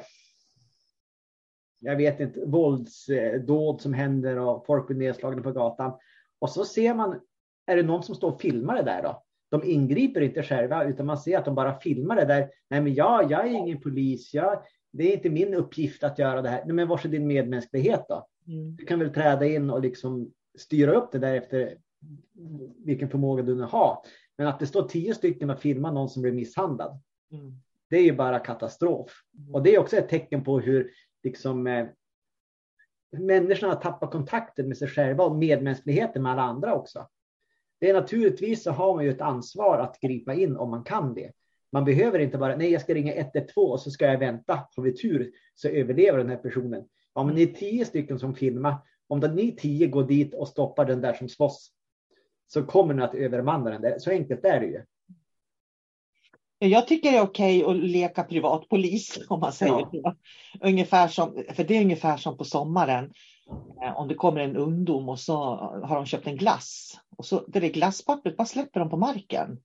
jag 1.80 1.96
vet 1.96 2.20
inte, 2.20 2.46
våldsdåd 2.46 3.82
som 3.82 3.94
händer 3.94 4.40
och 4.40 4.66
folk 4.66 4.88
blir 4.88 4.98
nedslagna 4.98 5.42
på 5.42 5.52
gatan. 5.52 5.94
Och 6.40 6.50
så 6.50 6.66
ser 6.66 6.94
man, 6.94 7.20
är 7.66 7.76
det 7.76 7.84
någon 7.84 8.04
som 8.04 8.16
står 8.16 8.32
och 8.32 8.42
filmar 8.42 8.76
det 8.76 8.84
där 8.84 9.04
då? 9.04 9.24
De 9.50 9.64
ingriper 9.64 10.22
inte 10.22 10.44
själva, 10.44 10.84
utan 10.84 11.06
man 11.06 11.18
ser 11.18 11.38
att 11.38 11.46
de 11.46 11.56
bara 11.56 11.80
filmar 11.80 12.16
det 12.16 12.26
där. 12.26 12.50
Nej, 12.70 12.82
men 12.82 12.94
ja, 12.94 13.28
jag 13.30 13.48
är 13.48 13.52
ingen 13.52 13.82
polis. 13.82 14.34
Jag, 14.34 14.64
det 14.92 15.04
är 15.04 15.16
inte 15.16 15.30
min 15.30 15.54
uppgift 15.54 16.04
att 16.04 16.20
göra 16.20 16.42
det 16.42 16.50
här. 16.50 16.64
Nej, 16.66 16.76
men 16.76 16.88
var 16.88 17.06
är 17.06 17.10
din 17.10 17.28
medmänsklighet 17.28 18.06
då? 18.10 18.28
Mm. 18.48 18.76
Du 18.76 18.86
kan 18.86 19.00
väl 19.00 19.14
träda 19.14 19.46
in 19.46 19.70
och 19.70 19.82
liksom 19.82 20.32
styra 20.58 20.94
upp 20.94 21.12
det 21.12 21.20
där 21.20 21.36
efter 21.36 21.78
vilken 22.86 23.10
förmåga 23.10 23.44
du 23.44 23.56
nu 23.56 23.64
har. 23.64 23.98
Men 24.38 24.48
att 24.48 24.60
det 24.60 24.68
står 24.68 24.88
tio 24.88 25.16
stycken 25.16 25.50
och 25.50 25.60
filmar 25.60 25.92
någon 25.92 26.10
som 26.10 26.22
blir 26.22 26.32
misshandlad. 26.32 27.02
Mm. 27.32 27.54
Det 27.90 27.98
är 27.98 28.04
ju 28.04 28.16
bara 28.16 28.40
katastrof. 28.40 29.12
Mm. 29.38 29.56
Och 29.56 29.64
det 29.64 29.76
är 29.76 29.80
också 29.80 29.98
ett 29.98 30.10
tecken 30.10 30.44
på 30.44 30.60
hur 30.60 30.92
liksom, 31.24 31.68
eh, 31.68 31.88
människorna 33.12 33.76
tappar 33.76 34.08
kontakten 34.08 34.68
med 34.68 34.78
sig 34.78 34.88
själva 34.88 35.24
och 35.24 35.36
medmänskligheten 35.36 36.24
med 36.24 36.32
alla 36.32 36.42
andra 36.42 36.76
också. 36.76 37.08
Det 37.80 37.90
är 37.90 37.94
naturligtvis 37.94 38.64
så 38.64 38.72
har 38.72 38.96
man 38.96 39.04
ju 39.04 39.10
ett 39.10 39.22
ansvar 39.22 39.78
att 39.78 40.00
gripa 40.00 40.34
in 40.34 40.58
om 40.58 40.70
man 40.70 40.84
kan 40.84 41.14
det. 41.14 41.32
Man 41.72 41.86
behöver 41.86 42.20
inte 42.20 42.38
bara, 42.38 42.56
nej 42.56 42.72
jag 42.72 42.82
ska 42.82 42.94
ringa 42.94 43.14
112 43.14 43.72
och 43.72 43.80
så 43.80 43.92
ska 43.92 44.06
jag 44.06 44.20
vänta. 44.20 44.68
Har 44.76 44.84
vi 44.84 44.94
tur 44.94 45.32
så 45.56 45.68
överlever 45.68 46.18
den 46.18 46.30
här 46.30 46.38
personen. 46.38 46.86
Ja, 47.16 47.24
men 47.24 47.36
ni 47.36 47.44
är 47.44 47.54
tio 47.54 47.86
stycken 47.86 48.20
som 48.20 48.36
filmar. 48.36 48.76
Om 49.08 49.20
ni 49.20 49.56
tio 49.56 49.88
går 49.88 50.04
dit 50.04 50.34
och 50.34 50.48
stoppar 50.48 50.86
den 50.86 51.02
där 51.02 51.14
som 51.14 51.30
slåss 51.30 51.72
så 52.54 52.64
kommer 52.64 52.94
ni 52.94 53.04
att 53.04 53.16
övermanna 53.16 53.80
den. 53.80 54.00
Så 54.00 54.12
enkelt 54.12 54.46
är 54.46 54.60
det 54.60 54.66
ju. 54.66 54.84
Jag 56.60 56.88
tycker 56.88 57.12
det 57.12 57.18
är 57.18 57.24
okej 57.24 57.64
att 57.64 57.76
leka 57.76 58.24
privatpolis 58.24 59.20
om 59.30 59.40
man 59.40 59.54
säger 59.54 59.88
ja. 59.92 59.92
så. 59.92 60.16
Ungefär 60.68 61.08
som, 61.08 61.44
för 61.54 61.64
det 61.64 61.78
är 61.78 61.82
ungefär 61.82 62.18
som 62.18 62.38
på 62.38 62.44
sommaren. 62.44 63.14
Eh, 63.84 63.98
om 63.98 64.08
det 64.08 64.16
kommer 64.16 64.42
en 64.42 64.56
ungdom 64.56 65.10
och 65.10 65.20
så 65.20 65.36
har 65.84 65.96
de 65.96 66.06
köpt 66.06 66.28
en 66.28 66.38
glass 66.38 67.00
och 67.18 67.26
så 67.26 67.44
det 67.48 67.60
där 67.60 67.70
glasspappret 67.70 68.38
bara 68.38 68.46
släpper 68.46 68.80
de 68.80 68.90
på 68.90 68.98
marken. 68.98 69.60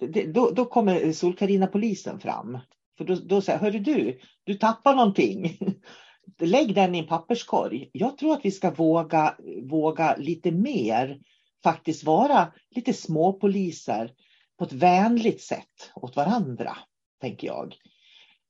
Det, 0.00 0.32
då, 0.32 0.50
då 0.50 0.64
kommer 0.64 1.12
solkarina 1.12 1.66
polisen 1.66 2.20
fram. 2.20 2.58
För 2.98 3.04
då, 3.04 3.14
då 3.14 3.40
säger 3.40 3.58
hörru 3.58 3.78
du, 3.78 4.18
du 4.44 4.54
tappar 4.54 4.94
någonting. 4.94 5.58
Lägg 6.40 6.74
den 6.74 6.94
i 6.94 6.98
en 6.98 7.06
papperskorg. 7.06 7.90
Jag 7.92 8.18
tror 8.18 8.32
att 8.32 8.44
vi 8.44 8.50
ska 8.50 8.70
våga, 8.70 9.34
våga 9.62 10.16
lite 10.16 10.50
mer 10.50 11.20
faktiskt 11.62 12.04
vara 12.04 12.52
lite 12.70 12.92
småpoliser 12.92 14.12
på 14.58 14.64
ett 14.64 14.72
vänligt 14.72 15.42
sätt 15.42 15.92
åt 15.94 16.16
varandra, 16.16 16.76
tänker 17.20 17.46
jag. 17.46 17.74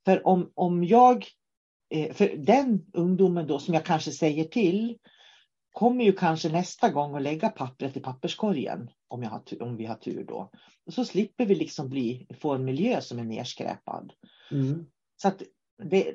För 0.05 0.27
om, 0.27 0.51
om 0.55 0.83
jag, 0.83 1.25
eh, 1.89 2.13
för 2.13 2.37
den 2.37 2.85
ungdomen 2.93 3.47
då 3.47 3.59
som 3.59 3.73
jag 3.73 3.85
kanske 3.85 4.11
säger 4.11 4.43
till, 4.43 4.97
kommer 5.71 6.03
ju 6.03 6.13
kanske 6.13 6.49
nästa 6.49 6.89
gång 6.89 7.15
att 7.15 7.21
lägga 7.21 7.49
pappret 7.49 7.97
i 7.97 7.99
papperskorgen 7.99 8.89
om, 9.07 9.23
jag 9.23 9.29
har, 9.29 9.61
om 9.61 9.77
vi 9.77 9.85
har 9.85 9.95
tur 9.95 10.23
då. 10.23 10.51
Och 10.85 10.93
så 10.93 11.05
slipper 11.05 11.45
vi 11.45 11.55
liksom 11.55 11.89
bli, 11.89 12.27
få 12.39 12.53
en 12.53 12.65
miljö 12.65 13.01
som 13.01 13.19
är 13.19 13.23
nerskräpad. 13.23 14.13
Mm. 14.51 14.85
Så 15.21 15.27
att 15.27 15.41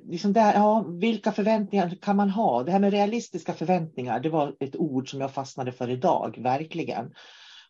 liksom 0.05 0.33
där, 0.33 0.55
ja, 0.55 0.87
vilka 1.01 1.33
förväntningar 1.33 1.97
kan 2.03 2.17
man 2.17 2.31
ha? 2.31 2.63
Det 2.63 2.73
här 2.73 2.79
med 2.79 2.93
realistiska 2.93 3.53
förväntningar, 3.53 4.21
det 4.21 4.29
var 4.29 4.57
ett 4.61 4.77
ord 4.77 5.11
som 5.11 5.21
jag 5.21 5.33
fastnade 5.33 5.73
för 5.73 5.91
idag, 5.91 6.39
verkligen. 6.39 7.15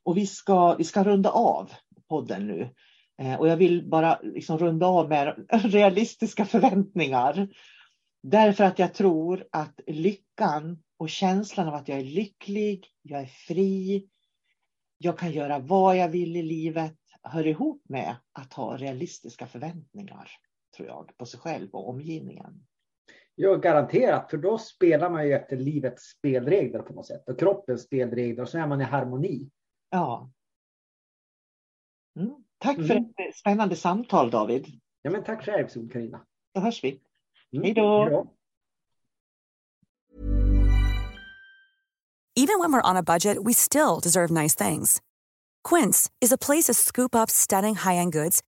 Och 0.02 0.16
vi 0.16 0.26
ska, 0.26 0.74
vi 0.74 0.84
ska 0.84 1.04
runda 1.04 1.30
av 1.30 1.70
podden 2.08 2.46
nu. 2.46 2.70
Eh, 3.18 3.34
och 3.34 3.48
jag 3.48 3.56
vill 3.56 3.88
bara 3.88 4.18
liksom 4.22 4.58
runda 4.58 4.86
av 4.86 5.08
med 5.08 5.46
realistiska 5.50 6.44
förväntningar. 6.44 7.48
Därför 8.22 8.64
att 8.64 8.78
jag 8.78 8.94
tror 8.94 9.44
att 9.52 9.80
lyckan 9.86 10.82
och 10.98 11.10
känslan 11.10 11.68
av 11.68 11.74
att 11.74 11.88
jag 11.88 11.98
är 11.98 12.04
lycklig, 12.04 12.86
jag 13.02 13.20
är 13.20 13.30
fri, 13.46 14.08
jag 14.98 15.18
kan 15.18 15.32
göra 15.32 15.58
vad 15.58 15.96
jag 15.96 16.08
vill 16.08 16.36
i 16.36 16.42
livet 16.42 16.96
hör 17.22 17.46
ihop 17.46 17.82
med 17.88 18.16
att 18.32 18.52
ha 18.52 18.76
realistiska 18.76 19.46
förväntningar 19.46 20.30
tror 20.76 20.88
jag, 20.88 21.16
på 21.16 21.26
sig 21.26 21.40
själv 21.40 21.70
och 21.72 21.88
omgivningen. 21.88 22.66
Ja, 23.34 23.54
garanterat, 23.54 24.30
för 24.30 24.36
då 24.36 24.58
spelar 24.58 25.10
man 25.10 25.26
ju 25.26 25.32
efter 25.32 25.56
livets 25.56 26.02
spelregler 26.02 26.78
på 26.78 26.92
något 26.92 27.06
sätt 27.06 27.28
och 27.28 27.38
kroppens 27.38 27.82
spelregler 27.82 28.42
och 28.42 28.48
så 28.48 28.58
är 28.58 28.66
man 28.66 28.80
i 28.80 28.84
harmoni. 28.84 29.50
Ja. 29.90 30.30
Mm. 32.18 32.34
Tack 32.58 32.76
mm. 32.76 32.88
för 32.88 32.94
ett 32.96 33.36
spännande 33.36 33.76
samtal 33.76 34.30
David. 34.30 34.66
Ja, 35.02 35.10
men 35.10 35.24
tack 35.24 35.44
själv 35.44 35.68
Carina. 35.68 36.26
Då 36.54 36.60
hörs 36.60 36.84
vi. 36.84 37.00
Mm. 37.52 37.64
Hej 37.64 37.74
då. 37.74 38.26
Even 42.36 42.58
when 42.58 42.72
we're 42.72 42.90
on 42.90 42.96
a 42.96 43.02
budget 43.02 43.38
we 43.44 43.54
still 43.54 44.00
deserve 44.02 44.30
nice 44.30 44.64
things. 44.64 45.02
Quince 45.68 46.10
is 46.20 46.32
a 46.32 46.38
place 46.38 46.72
to 46.72 46.74
scoop 46.74 47.14
up 47.14 47.30
stunning 47.30 47.74
high-end 47.74 48.12
goods 48.12 48.42